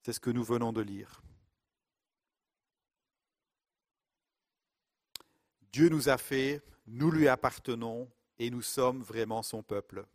[0.04, 1.24] C'est ce que nous venons de lire.
[5.72, 8.08] Dieu nous a fait, nous lui appartenons
[8.38, 10.06] et nous sommes vraiment son peuple.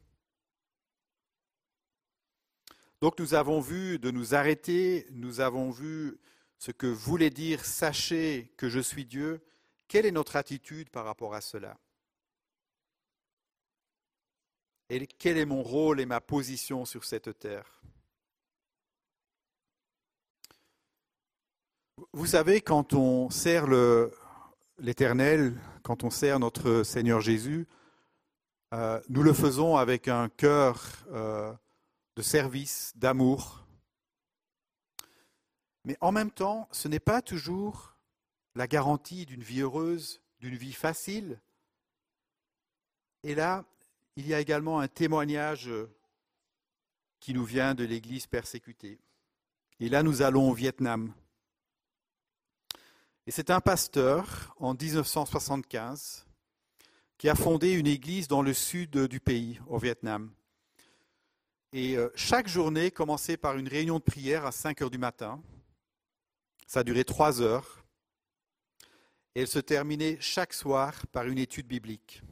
[3.00, 6.20] Donc nous avons vu de nous arrêter, nous avons vu
[6.58, 9.40] ce que voulait dire sachez que je suis Dieu.
[9.86, 11.78] Quelle est notre attitude par rapport à cela?
[14.90, 17.82] Et quel est mon rôle et ma position sur cette terre?
[22.12, 23.66] Vous savez, quand on sert
[24.78, 27.66] l'Éternel, quand on sert notre Seigneur Jésus,
[28.74, 31.52] euh, nous le faisons avec un cœur euh,
[32.16, 33.67] de service, d'amour.
[35.88, 37.96] Mais en même temps, ce n'est pas toujours
[38.54, 41.40] la garantie d'une vie heureuse, d'une vie facile.
[43.22, 43.64] Et là,
[44.14, 45.70] il y a également un témoignage
[47.20, 49.00] qui nous vient de l'Église persécutée.
[49.80, 51.14] Et là, nous allons au Vietnam.
[53.26, 56.26] Et c'est un pasteur, en 1975,
[57.16, 60.34] qui a fondé une église dans le sud du pays, au Vietnam.
[61.72, 65.42] Et euh, chaque journée commençait par une réunion de prière à 5 heures du matin.
[66.68, 67.82] Ça a duré trois heures.
[69.34, 72.22] Et elle se terminait chaque soir par une étude biblique.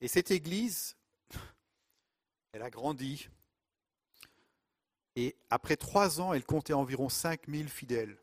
[0.00, 0.96] Et cette église,
[2.52, 3.28] elle a grandi.
[5.14, 8.18] Et après trois ans, elle comptait environ 5000 fidèles.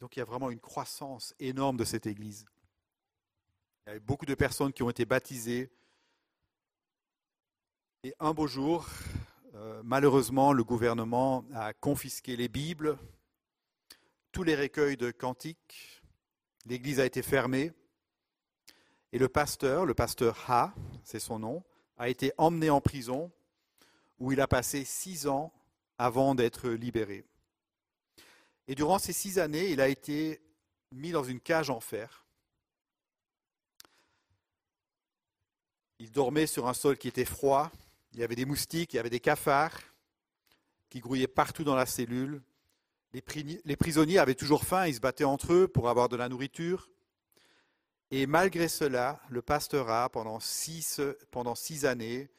[0.00, 2.46] Donc il y a vraiment une croissance énorme de cette église.
[3.86, 5.70] Il y avait beaucoup de personnes qui ont été baptisées.
[8.02, 8.88] Et un beau jour,
[9.56, 12.98] euh, malheureusement, le gouvernement a confisqué les Bibles,
[14.30, 16.02] tous les recueils de cantiques.
[16.66, 17.72] L'église a été fermée.
[19.12, 20.74] Et le pasteur, le pasteur Ha,
[21.04, 21.64] c'est son nom,
[21.96, 23.32] a été emmené en prison
[24.18, 25.54] où il a passé six ans
[25.96, 27.24] avant d'être libéré.
[28.68, 30.42] Et durant ces six années, il a été
[30.92, 32.26] mis dans une cage en fer.
[35.98, 37.70] Il dormait sur un sol qui était froid,
[38.16, 39.78] il y avait des moustiques, il y avait des cafards
[40.88, 42.42] qui grouillaient partout dans la cellule.
[43.12, 46.88] Les prisonniers avaient toujours faim, ils se battaient entre eux pour avoir de la nourriture.
[48.10, 52.30] Et malgré cela, le pasteur A, pendant six, pendant six années,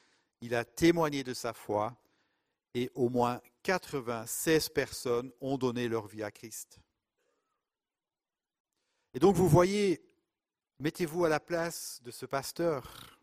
[0.42, 1.96] il a témoigné de sa foi
[2.74, 6.80] et au moins 96 personnes ont donné leur vie à Christ.
[9.14, 10.02] Et donc vous voyez,
[10.80, 13.17] mettez-vous à la place de ce pasteur.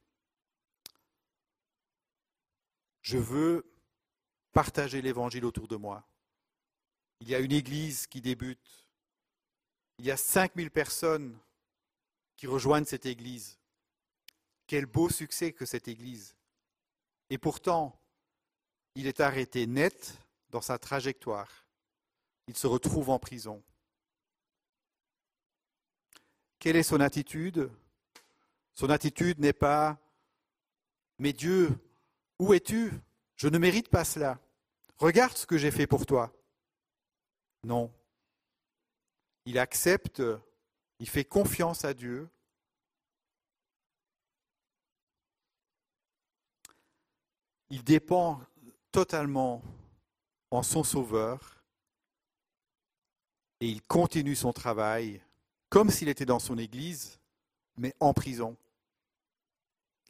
[3.05, 3.71] Je veux
[4.53, 6.09] partager l'évangile autour de moi.
[7.21, 8.89] Il y a une église qui débute.
[9.99, 11.39] Il y a 5000 personnes
[12.37, 13.59] qui rejoignent cette Église.
[14.67, 16.35] Quel beau succès que cette Église.
[17.29, 18.01] Et pourtant,
[18.95, 20.19] il est arrêté net
[20.49, 21.67] dans sa trajectoire.
[22.49, 23.63] Il se retrouve en prison.
[26.59, 27.71] Quelle est son attitude?
[28.73, 29.99] Son attitude n'est pas
[31.19, 31.79] Mais Dieu,
[32.39, 32.93] où es-tu?
[33.36, 34.39] Je ne mérite pas cela.
[34.98, 36.32] Regarde ce que j'ai fait pour toi.
[37.65, 37.93] Non.
[39.47, 40.23] Il accepte
[40.98, 42.28] il fait confiance à Dieu.
[47.70, 48.40] Il dépend
[48.93, 49.62] totalement
[50.51, 51.62] en son Sauveur
[53.61, 55.20] et il continue son travail
[55.69, 57.19] comme s'il était dans son Église,
[57.77, 58.56] mais en prison.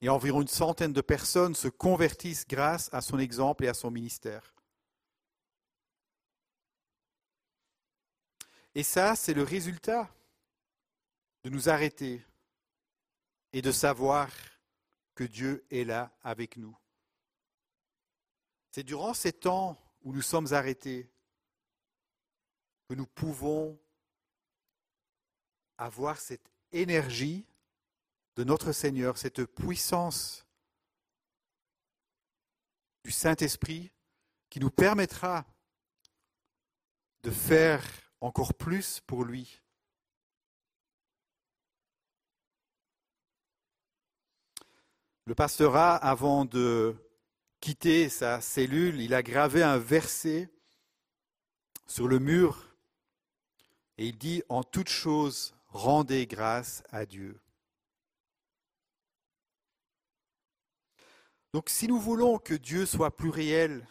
[0.04, 3.90] Et environ une centaine de personnes se convertissent grâce à son exemple et à son
[3.90, 4.52] ministère.
[8.74, 10.14] Et ça, c'est le résultat
[11.42, 12.22] de nous arrêter
[13.54, 14.28] et de savoir
[15.14, 16.76] que Dieu est là avec nous.
[18.72, 21.10] C'est durant ces temps où nous sommes arrêtés
[22.90, 23.80] que nous pouvons
[25.78, 27.46] avoir cette énergie
[28.36, 30.44] de notre Seigneur, cette puissance
[33.04, 33.92] du Saint-Esprit
[34.50, 35.44] qui nous permettra
[37.22, 37.84] de faire
[38.20, 39.60] encore plus pour lui.
[45.26, 46.94] Le pastorat, avant de
[47.60, 50.50] quitter sa cellule, il a gravé un verset
[51.86, 52.76] sur le mur
[53.96, 57.40] et il dit En toute chose, rendez grâce à Dieu.
[61.54, 63.86] Donc si nous voulons que Dieu soit plus réel,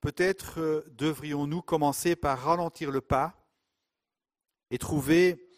[0.00, 3.44] peut-être euh, devrions-nous commencer par ralentir le pas
[4.70, 5.48] et trouver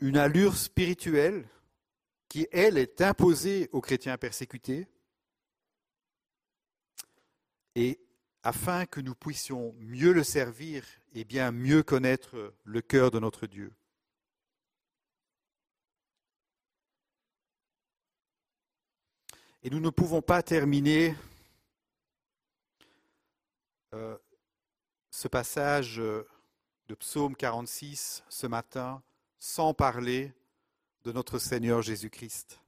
[0.00, 1.48] une allure spirituelle
[2.28, 4.88] qui, elle, est imposée aux chrétiens persécutés,
[7.76, 8.00] et
[8.42, 13.46] afin que nous puissions mieux le servir et bien mieux connaître le cœur de notre
[13.46, 13.72] Dieu.
[19.62, 21.14] Et nous ne pouvons pas terminer
[23.92, 24.16] euh,
[25.10, 26.26] ce passage euh,
[26.88, 29.02] de Psaume 46 ce matin
[29.38, 30.32] sans parler
[31.04, 32.58] de notre Seigneur Jésus-Christ.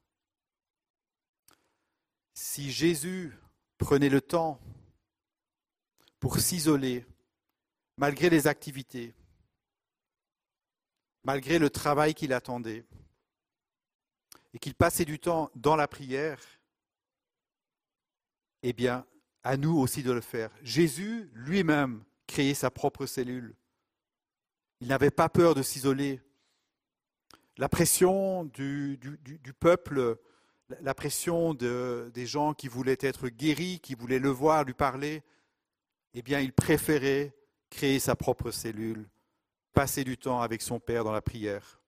[2.35, 3.39] Si Jésus
[3.78, 4.60] prenait le temps
[6.20, 7.06] pour s'isoler,
[7.97, 9.14] malgré les activités,
[11.24, 12.85] malgré le travail qu'il attendait,
[14.52, 16.39] et qu'il passait du temps dans la prière,
[18.62, 19.06] eh bien,
[19.44, 20.51] à nous aussi de le faire.
[20.62, 23.55] Jésus lui-même créait sa propre cellule.
[24.80, 26.20] Il n'avait pas peur de s'isoler.
[27.59, 28.98] La pression du,
[29.60, 30.18] peuple,
[30.80, 35.22] la pression des gens qui voulaient être guéris, qui voulaient le voir, lui parler,
[36.14, 37.34] eh bien, il préférait
[37.70, 39.09] créer sa propre cellule,
[39.72, 41.80] passer du temps avec son Père dans la prière.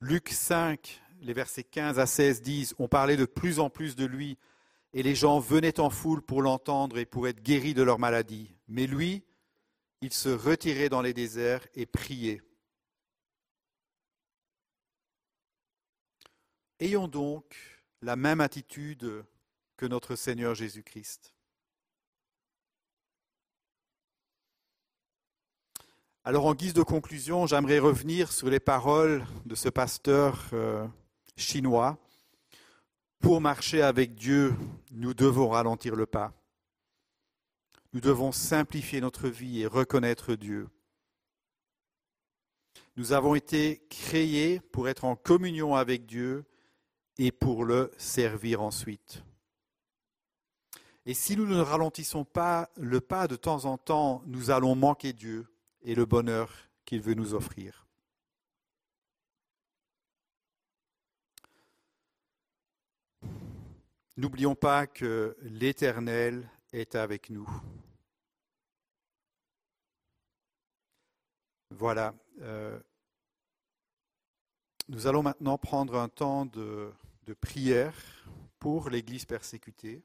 [0.00, 4.04] Luc 5, les versets 15 à 16 disent, on parlait de plus en plus de
[4.04, 4.38] lui,
[4.92, 8.56] et les gens venaient en foule pour l'entendre et pour être guéris de leur maladie.
[8.68, 9.24] Mais lui,
[10.00, 12.40] il se retirait dans les déserts et priait.
[16.80, 17.56] Ayons donc
[18.02, 19.24] la même attitude
[19.76, 21.34] que notre Seigneur Jésus-Christ.
[26.24, 30.86] Alors en guise de conclusion, j'aimerais revenir sur les paroles de ce pasteur euh,
[31.38, 31.98] chinois
[33.20, 34.54] pour marcher avec Dieu,
[34.92, 36.32] nous devons ralentir le pas.
[37.92, 40.68] Nous devons simplifier notre vie et reconnaître Dieu.
[42.96, 46.44] Nous avons été créés pour être en communion avec Dieu
[47.16, 49.22] et pour le servir ensuite.
[51.06, 55.12] Et si nous ne ralentissons pas le pas de temps en temps, nous allons manquer
[55.12, 55.46] Dieu
[55.82, 56.52] et le bonheur
[56.84, 57.87] qu'il veut nous offrir.
[64.18, 67.48] N'oublions pas que l'Éternel est avec nous.
[71.70, 72.16] Voilà.
[72.40, 72.80] Euh,
[74.88, 76.92] nous allons maintenant prendre un temps de,
[77.40, 77.94] prière
[78.58, 80.02] pour l'Église persécutée.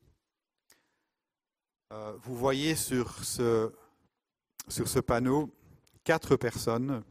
[1.91, 3.73] Euh, vous voyez sur ce,
[4.67, 5.49] sur ce panneau
[6.03, 7.03] quatre personnes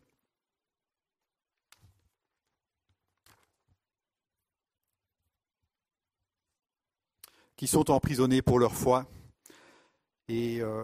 [7.62, 9.06] qui sont emprisonnés pour leur foi.
[10.26, 10.82] Et euh,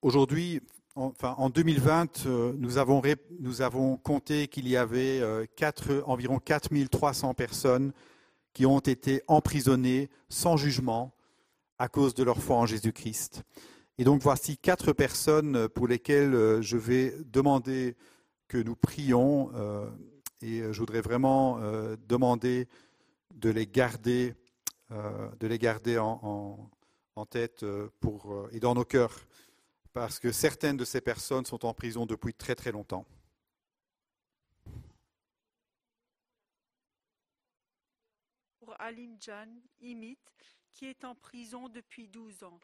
[0.00, 0.62] aujourd'hui,
[0.94, 5.44] en 2020, euh, nous, avons, compté qu'il y avait euh,
[6.06, 7.92] environ 4300 personnes
[8.54, 11.12] qui ont été emprisonnées sans jugement
[11.78, 13.42] à cause de leur foi en Jésus-Christ.
[13.98, 17.96] Et donc voici quatre personnes pour lesquelles je vais demander
[18.48, 19.50] que nous prions
[20.40, 21.60] et je voudrais vraiment
[22.08, 22.66] demander
[23.34, 24.43] de les garder euh,
[24.90, 26.70] de les garder en,
[27.30, 29.18] tête euh, euh, et dans nos cœurs,
[29.92, 33.06] parce que certaines de ces personnes sont en prison depuis très très longtemps.
[38.58, 39.48] Pour Alimjan
[39.80, 40.18] Imit,
[40.72, 42.60] qui est en prison depuis 12 ans.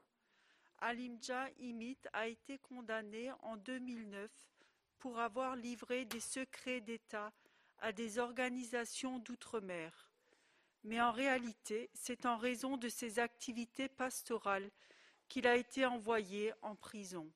[0.79, 4.31] Alimja Imit a été condamné en 2009
[4.99, 7.33] pour avoir livré des secrets d'État
[7.79, 10.10] à des organisations d'outre-mer
[10.85, 14.70] mais en réalité, c'est en raison de ses activités pastorales
[15.28, 17.31] qu'il a été envoyé en prison.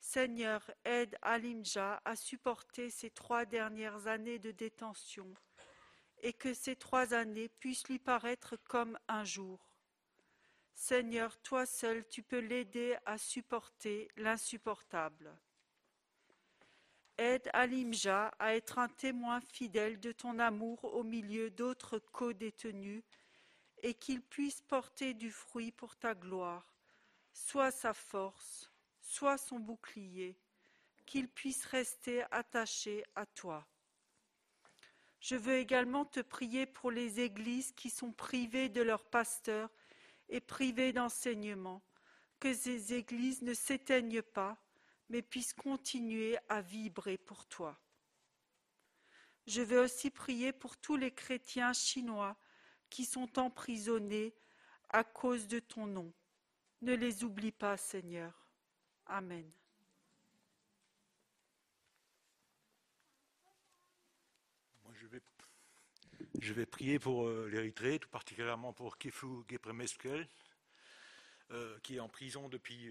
[0.00, 5.34] Seigneur, aide Alimja à supporter ces trois dernières années de détention
[6.22, 9.68] et que ces trois années puissent lui paraître comme un jour.
[10.74, 15.36] Seigneur, toi seul, tu peux l'aider à supporter l'insupportable.
[17.18, 23.02] Aide Alimja à être un témoin fidèle de ton amour au milieu d'autres co-détenus
[23.82, 26.74] et qu'il puisse porter du fruit pour ta gloire.
[27.32, 28.70] Sois sa force,
[29.00, 30.38] sois son bouclier,
[31.06, 33.66] qu'il puisse rester attaché à toi.
[35.20, 39.70] Je veux également te prier pour les églises qui sont privées de leurs pasteurs
[40.28, 41.82] et privées d'enseignement,
[42.38, 44.58] que ces églises ne s'éteignent pas,
[45.08, 47.78] mais puissent continuer à vibrer pour toi.
[49.46, 52.36] Je veux aussi prier pour tous les chrétiens chinois
[52.90, 54.34] qui sont emprisonnés
[54.88, 56.12] à cause de ton nom.
[56.82, 58.46] Ne les oublie pas, Seigneur.
[59.06, 59.50] Amen.
[64.94, 65.22] Je vais,
[66.54, 70.28] vais prier pour euh, l'Érythrée, tout particulièrement pour Keflou Gepremeskel,
[71.52, 72.90] euh, qui est en prison depuis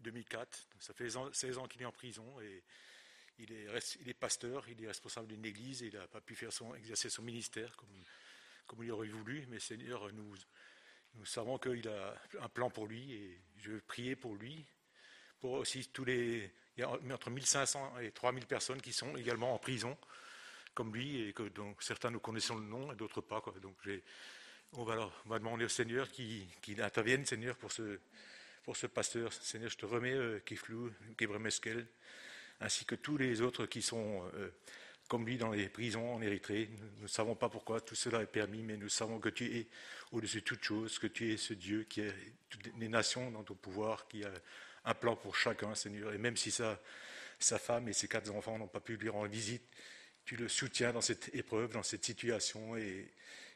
[0.00, 0.40] 2004.
[0.40, 2.64] Euh, ça fait 16 ans qu'il est en prison et
[3.38, 6.74] il est, pasteur, il est responsable d'une église et il n'a pas pu faire son,
[6.74, 7.76] exercer son ministère
[8.66, 9.46] comme, il aurait voulu.
[9.50, 10.34] Mais Seigneur, nous,
[11.24, 14.64] savons qu'il a un plan pour lui et je veux prier pour lui,
[15.38, 16.52] pour aussi tous les.
[16.76, 19.96] Il y a entre 1500 et 3000 personnes qui sont également en prison,
[20.74, 21.48] comme lui, et que
[21.78, 23.42] certains nous connaissons le nom et d'autres pas.
[23.60, 23.76] Donc
[24.74, 27.98] on va, va demander au Seigneur qu'il intervienne, Seigneur, pour ce,
[28.64, 29.32] pour ce pasteur.
[29.32, 30.90] Seigneur, je te remets euh, Kiflou,
[31.40, 31.86] Meskel,
[32.60, 34.48] ainsi que tous les autres qui sont euh,
[35.08, 36.70] comme lui dans les prisons en Érythrée.
[36.96, 39.66] Nous ne savons pas pourquoi tout cela est permis, mais nous savons que tu es
[40.10, 42.10] au-dessus de toute chose, que tu es ce Dieu qui a
[42.48, 44.32] toutes les nations dans ton pouvoir, qui a
[44.84, 46.14] un plan pour chacun, Seigneur.
[46.14, 46.80] Et même si sa,
[47.38, 49.64] sa femme et ses quatre enfants n'ont pas pu lui rendre visite,
[50.24, 53.12] tu le soutiens dans cette épreuve, dans cette situation, et,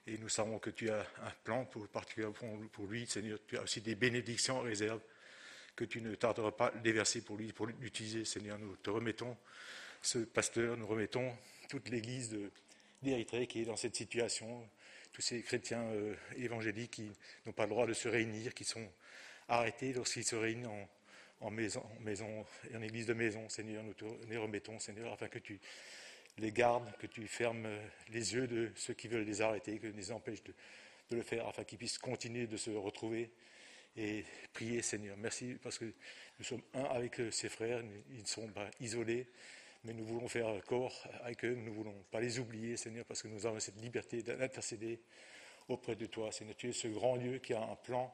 [0.06, 3.38] et nous savons que tu as un plan pour, pour lui, Seigneur.
[3.46, 5.00] Tu as aussi des bénédictions en réserve
[5.74, 8.58] que tu ne tarderas pas à déverser pour lui, pour l'utiliser, Seigneur.
[8.58, 9.36] Nous te remettons
[10.00, 11.36] ce pasteur, nous remettons
[11.68, 12.36] toute l'Église
[13.02, 14.68] d'Érythrée qui est dans cette situation,
[15.12, 17.10] tous ces chrétiens euh, évangéliques qui
[17.44, 18.88] n'ont pas le droit de se réunir, qui sont
[19.48, 20.68] arrêtés lorsqu'ils se réunissent
[21.40, 25.38] en, maison, maison, en église de maison, Seigneur, nous te les remettons, Seigneur, afin que
[25.38, 25.60] tu
[26.38, 27.68] les gardes, que tu fermes
[28.10, 30.52] les yeux de ceux qui veulent les arrêter, que tu les empêches de,
[31.16, 33.30] le faire, afin qu'ils puissent continuer de se retrouver
[33.96, 35.16] et prier, Seigneur.
[35.16, 35.86] Merci parce que
[36.38, 39.26] nous sommes un avec ces frères, ils ne sont pas isolés,
[39.84, 43.22] mais nous voulons faire corps avec eux, nous ne voulons pas les oublier, Seigneur, parce
[43.22, 45.00] que nous avons cette liberté d'intercéder
[45.68, 46.56] auprès de toi, Seigneur.
[46.56, 48.12] Tu es ce grand Dieu qui a un plan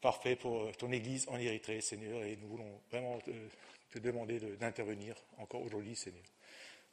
[0.00, 5.62] parfait pour ton Église en Érythrée, Seigneur, et nous voulons vraiment te, demander d'intervenir encore
[5.62, 6.24] aujourd'hui, Seigneur.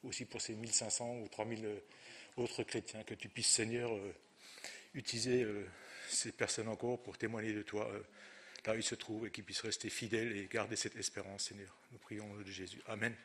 [0.04, 1.80] Aussi pour ces 1500 ou 3000 euh,
[2.38, 4.14] autres chrétiens, que tu puisses, Seigneur, euh,
[4.94, 5.68] utiliser euh,
[6.10, 7.92] ces personnes encore pour témoigner de toi
[8.66, 11.76] là où ils se trouvent et qu'ils puissent rester fidèles et garder cette espérance, Seigneur.
[11.92, 12.82] Nous prions au nom de Jésus.
[12.88, 13.16] Amen.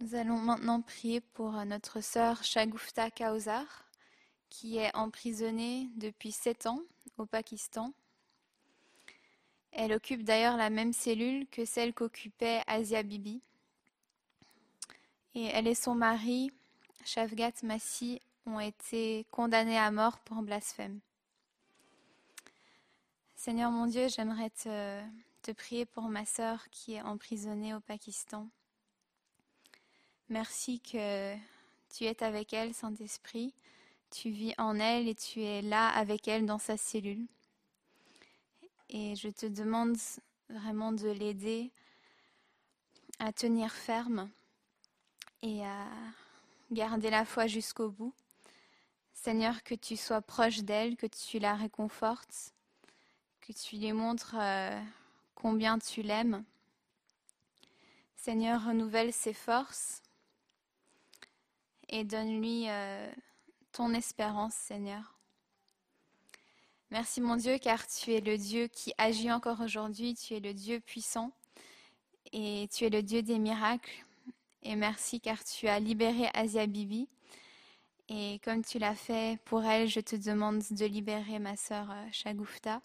[0.00, 3.90] Nous allons maintenant prier pour notre sœur Shagufta Kausar,
[4.48, 6.82] qui est emprisonnée depuis sept ans
[7.18, 7.92] au Pakistan.
[9.72, 13.40] Elle occupe d'ailleurs la même cellule que celle qu'occupait Asia Bibi.
[15.34, 16.50] Et elle et son mari,
[17.04, 21.00] Shavgat Massi, ont été condamnés à mort pour blasphème.
[23.36, 28.48] Seigneur mon Dieu, j'aimerais te, prier pour ma sœur qui est emprisonnée au Pakistan.
[30.28, 31.34] Merci que
[31.94, 33.54] tu es avec elle, Saint-Esprit.
[34.10, 37.26] Tu vis en elle et tu es là avec elle dans sa cellule.
[38.92, 39.96] Et je te demande
[40.48, 41.70] vraiment de l'aider
[43.20, 44.28] à tenir ferme
[45.42, 45.86] et à
[46.72, 48.12] garder la foi jusqu'au bout.
[49.14, 52.52] Seigneur, que tu sois proche d'elle, que tu la réconfortes,
[53.40, 54.82] que tu lui montres euh,
[55.36, 56.44] combien tu l'aimes.
[58.16, 60.02] Seigneur, renouvelle ses forces
[61.88, 63.12] et donne-lui euh,
[63.70, 65.19] ton espérance, Seigneur.
[66.92, 70.52] Merci mon Dieu, car tu es le Dieu qui agit encore aujourd'hui, tu es le
[70.52, 71.30] Dieu puissant
[72.32, 74.04] et tu es le Dieu des miracles.
[74.64, 77.08] Et merci car tu as libéré Asia Bibi.
[78.08, 82.08] Et comme tu l'as fait pour elle, je te demande de libérer ma sœur euh,
[82.10, 82.82] Shagufta.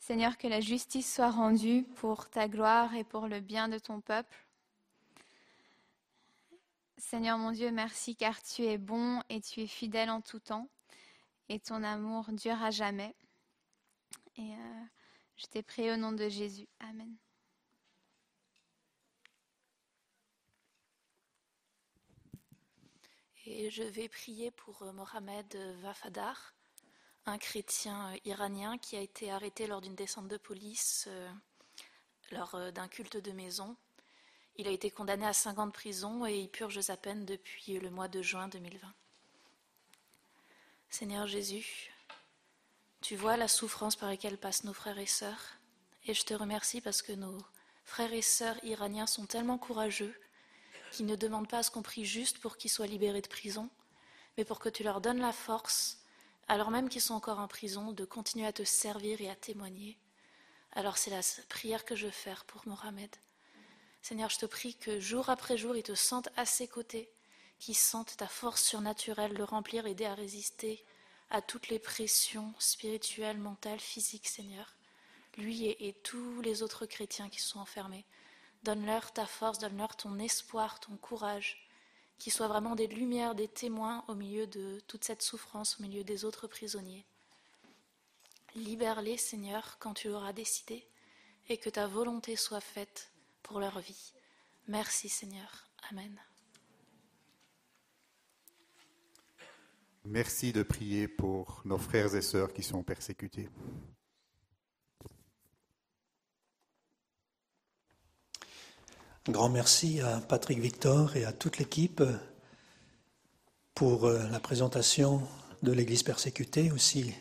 [0.00, 4.00] Seigneur, que la justice soit rendue pour ta gloire et pour le bien de ton
[4.00, 4.36] peuple.
[6.96, 10.68] Seigneur mon Dieu, merci car tu es bon et tu es fidèle en tout temps
[11.50, 13.14] et ton amour dure à jamais.
[14.36, 14.84] Et euh,
[15.36, 16.68] je t'ai prié au nom de Jésus.
[16.78, 17.16] Amen.
[23.46, 26.54] Et je vais prier pour euh, Mohamed Vafadar,
[27.26, 31.28] un chrétien euh, iranien qui a été arrêté lors d'une descente de police euh,
[32.30, 33.76] lors d'un culte de maison.
[34.54, 37.80] Il a été condamné à 5 ans de prison et il purge sa peine depuis
[37.80, 38.94] le mois de juin 2020.
[40.92, 41.92] Seigneur Jésus,
[43.00, 45.56] tu vois la souffrance par laquelle passent nos frères et sœurs
[46.04, 47.38] et je te remercie parce que nos
[47.84, 50.12] frères et sœurs iraniens sont tellement courageux
[50.90, 53.70] qui ne demandent pas à ce qu'on prie juste pour qu'ils soient libérés de prison,
[54.36, 56.02] mais pour que tu leur donnes la force,
[56.48, 59.96] alors même qu'ils sont encore en prison, de continuer à te servir et à témoigner.
[60.72, 63.14] Alors c'est la prière que je veux faire pour Mohamed.
[64.02, 67.12] Seigneur, je te prie que jour après jour, ils te sentent à ses côtés,
[67.60, 70.84] qu'ils sentent ta force surnaturelle le remplir, aider à résister
[71.30, 74.74] à toutes les pressions spirituelles, mentales, physiques, Seigneur.
[75.36, 78.04] Lui et, et tous les autres chrétiens qui sont enfermés.
[78.64, 81.68] Donne-leur ta force, donne-leur ton espoir, ton courage,
[82.18, 86.02] qu'ils soient vraiment des lumières, des témoins au milieu de toute cette souffrance, au milieu
[86.02, 87.06] des autres prisonniers.
[88.54, 90.86] Libère-les, Seigneur, quand tu l'auras décidé,
[91.48, 93.12] et que ta volonté soit faite
[93.42, 94.12] pour leur vie.
[94.66, 95.68] Merci, Seigneur.
[95.90, 96.20] Amen.
[100.12, 103.48] Merci de prier pour nos frères et sœurs qui sont persécutés.
[109.28, 112.02] Un grand merci à Patrick Victor et à toute l'équipe
[113.72, 115.22] pour euh, la présentation
[115.62, 117.14] de l'Église persécutée, aussi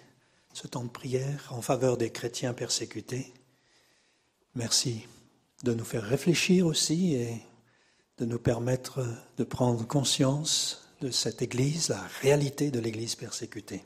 [0.54, 3.32] ce temps de prière en faveur des chrétiens persécutés.
[4.56, 5.06] Merci
[5.64, 7.40] de nous faire réfléchir aussi et
[8.18, 9.06] de nous permettre
[9.38, 13.84] de prendre conscience de cette Église, la réalité de l'Église persécutée.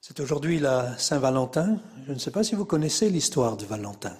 [0.00, 1.80] C'est aujourd'hui la Saint-Valentin.
[2.06, 4.16] Je ne sais pas si vous connaissez l'histoire de Valentin.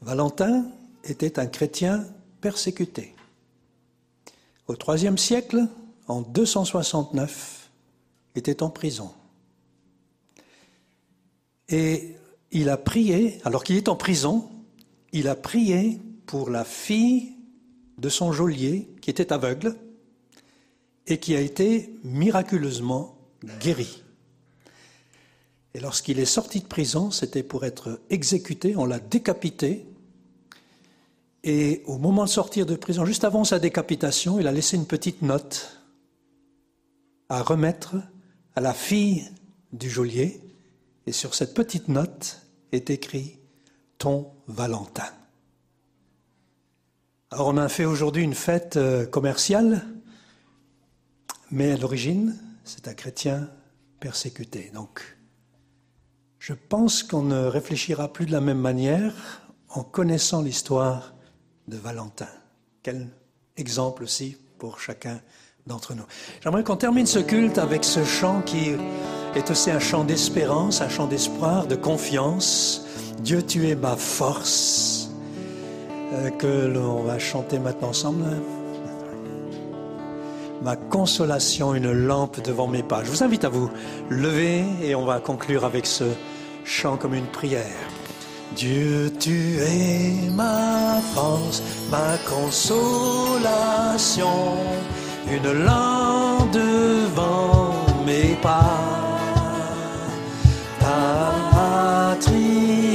[0.00, 0.66] Valentin
[1.02, 2.06] était un chrétien
[2.40, 3.14] persécuté.
[4.68, 5.66] Au IIIe siècle,
[6.06, 7.70] en 269,
[8.34, 9.12] il était en prison.
[11.68, 12.16] Et
[12.52, 14.50] il a prié, alors qu'il est en prison,
[15.12, 17.32] il a prié pour la fille
[17.98, 19.76] de son geôlier qui était aveugle
[21.06, 23.18] et qui a été miraculeusement
[23.60, 24.02] guérie.
[25.74, 29.86] Et lorsqu'il est sorti de prison, c'était pour être exécuté, on l'a décapité
[31.46, 34.86] et au moment de sortir de prison, juste avant sa décapitation, il a laissé une
[34.86, 35.78] petite note
[37.28, 37.96] à remettre
[38.56, 39.28] à la fille
[39.74, 40.40] du geôlier.
[41.06, 42.40] Et sur cette petite note
[42.72, 43.38] est écrit
[43.98, 45.04] Ton Valentin.
[47.30, 49.84] Alors on a fait aujourd'hui une fête euh, commerciale,
[51.50, 53.48] mais à l'origine, c'est un chrétien
[54.00, 54.70] persécuté.
[54.74, 55.16] Donc,
[56.38, 59.14] je pense qu'on ne réfléchira plus de la même manière
[59.68, 61.14] en connaissant l'histoire
[61.68, 62.28] de Valentin.
[62.82, 63.08] Quel
[63.56, 65.20] exemple aussi pour chacun
[65.66, 66.04] d'entre nous.
[66.42, 68.72] J'aimerais qu'on termine ce culte avec ce chant qui
[69.34, 72.84] est aussi un chant d'espérance, un chant d'espoir, de confiance.
[73.20, 75.10] Dieu, tu es ma force,
[76.12, 78.24] euh, que l'on va chanter maintenant ensemble.
[80.64, 83.04] Ma consolation, une lampe devant mes pas.
[83.04, 83.68] Je vous invite à vous
[84.08, 86.04] lever et on va conclure avec ce
[86.64, 87.60] chant comme une prière.
[88.56, 93.46] Dieu, tu es ma force, ma consolation,
[95.30, 97.74] une lampe devant
[98.06, 98.80] mes pas.
[100.80, 102.93] Ta triomphé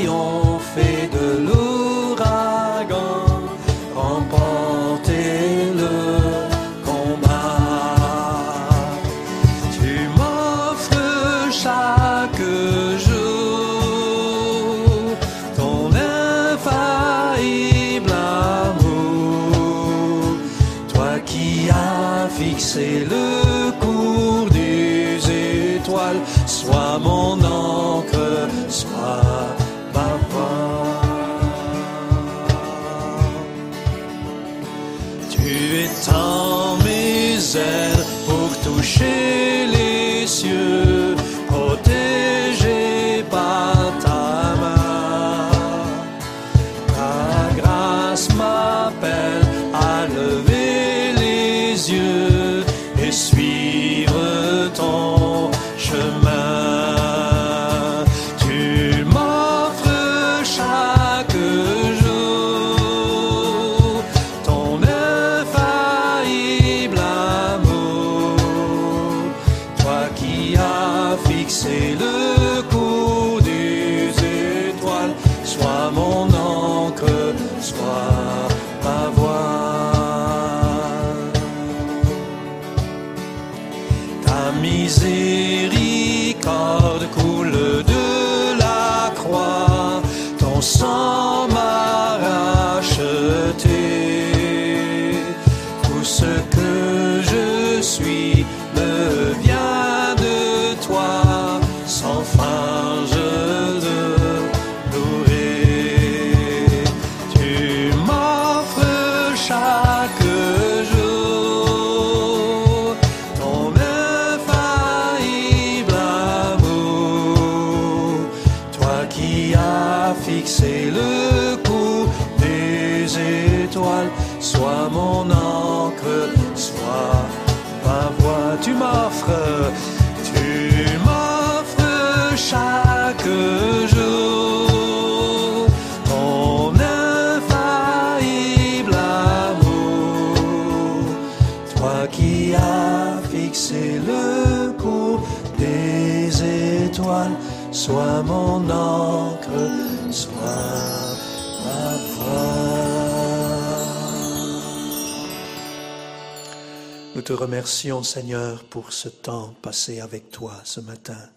[157.40, 161.30] remercions, Seigneur, pour ce temps passé avec toi ce matin,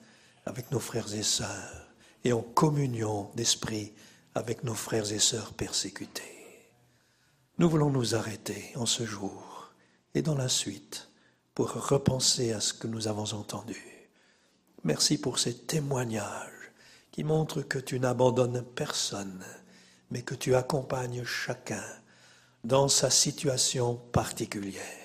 [0.47, 1.87] avec nos frères et sœurs,
[2.25, 3.93] et en communion d'esprit
[4.35, 6.67] avec nos frères et sœurs persécutés.
[7.59, 9.71] Nous voulons nous arrêter en ce jour
[10.17, 11.09] et dans la suite
[11.55, 14.11] pour repenser à ce que nous avons entendu.
[14.83, 16.73] Merci pour ces témoignages
[17.13, 19.45] qui montrent que tu n'abandonnes personne,
[20.11, 21.85] mais que tu accompagnes chacun
[22.65, 25.02] dans sa situation particulière.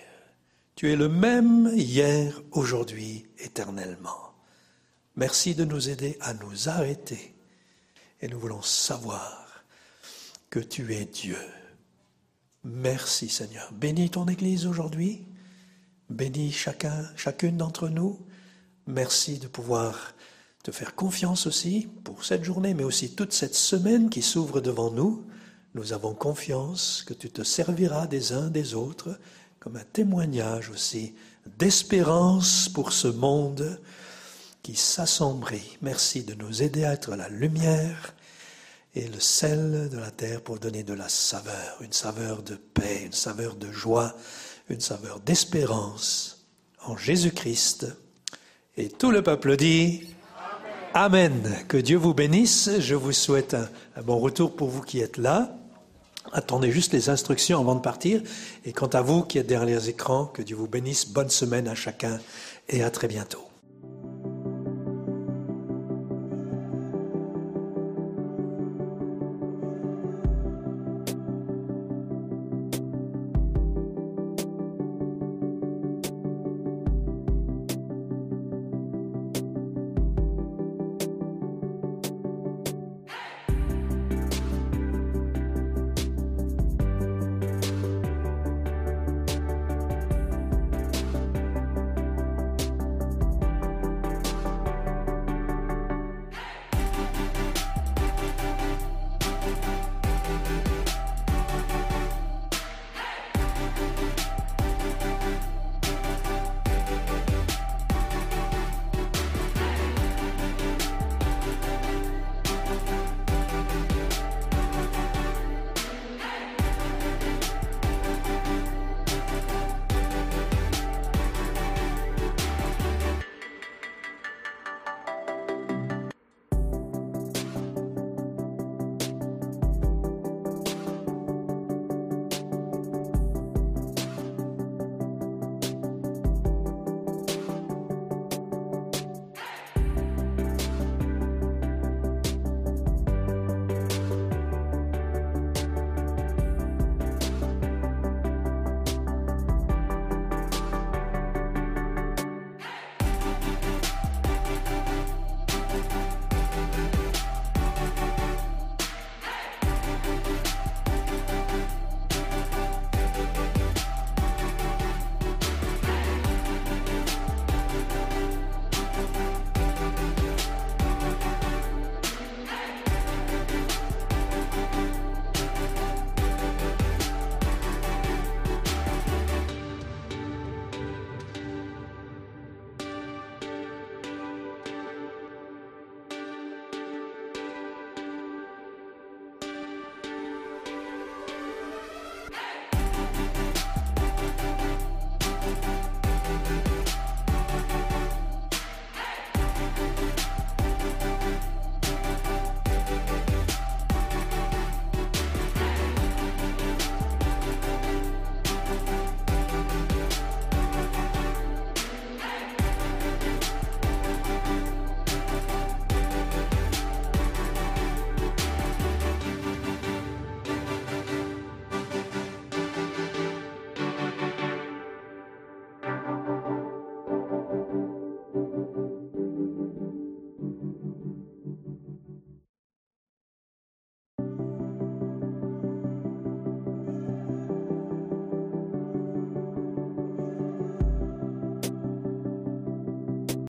[0.78, 4.36] Tu es le même hier, aujourd'hui, éternellement.
[5.16, 7.34] Merci de nous aider à nous arrêter
[8.22, 9.64] et nous voulons savoir
[10.52, 11.40] que tu es Dieu.
[12.64, 13.72] Merci Seigneur.
[13.74, 15.26] Bénis ton Église aujourd'hui.
[16.12, 18.20] Bénis chacun, chacune d'entre nous.
[18.86, 20.14] Merci de pouvoir
[20.62, 24.92] te faire confiance aussi pour cette journée, mais aussi toute cette semaine qui s'ouvre devant
[24.92, 25.26] nous.
[25.74, 29.18] Nous avons confiance que tu te serviras des uns des autres
[29.68, 31.14] comme un témoignage aussi
[31.60, 33.82] d'espérance pour ce monde
[34.64, 35.78] qui s'assombrit.
[35.82, 38.14] Merci de nous aider à être la lumière
[38.96, 43.04] et le sel de la terre pour donner de la saveur, une saveur de paix,
[43.08, 44.16] une saveur de joie,
[44.70, 46.46] une saveur d'espérance
[46.86, 47.88] en Jésus-Christ.
[48.78, 50.16] Et tout le peuple dit
[50.94, 51.58] Amen.
[51.68, 52.70] Que Dieu vous bénisse.
[52.80, 55.54] Je vous souhaite un, bon retour pour vous qui êtes là.
[56.34, 58.22] Attendez juste les instructions avant de partir.
[58.66, 61.08] Et quant à vous qui êtes derrière les écrans, que Dieu vous bénisse.
[61.08, 62.20] Bonne semaine à chacun
[62.70, 63.47] et à très bientôt.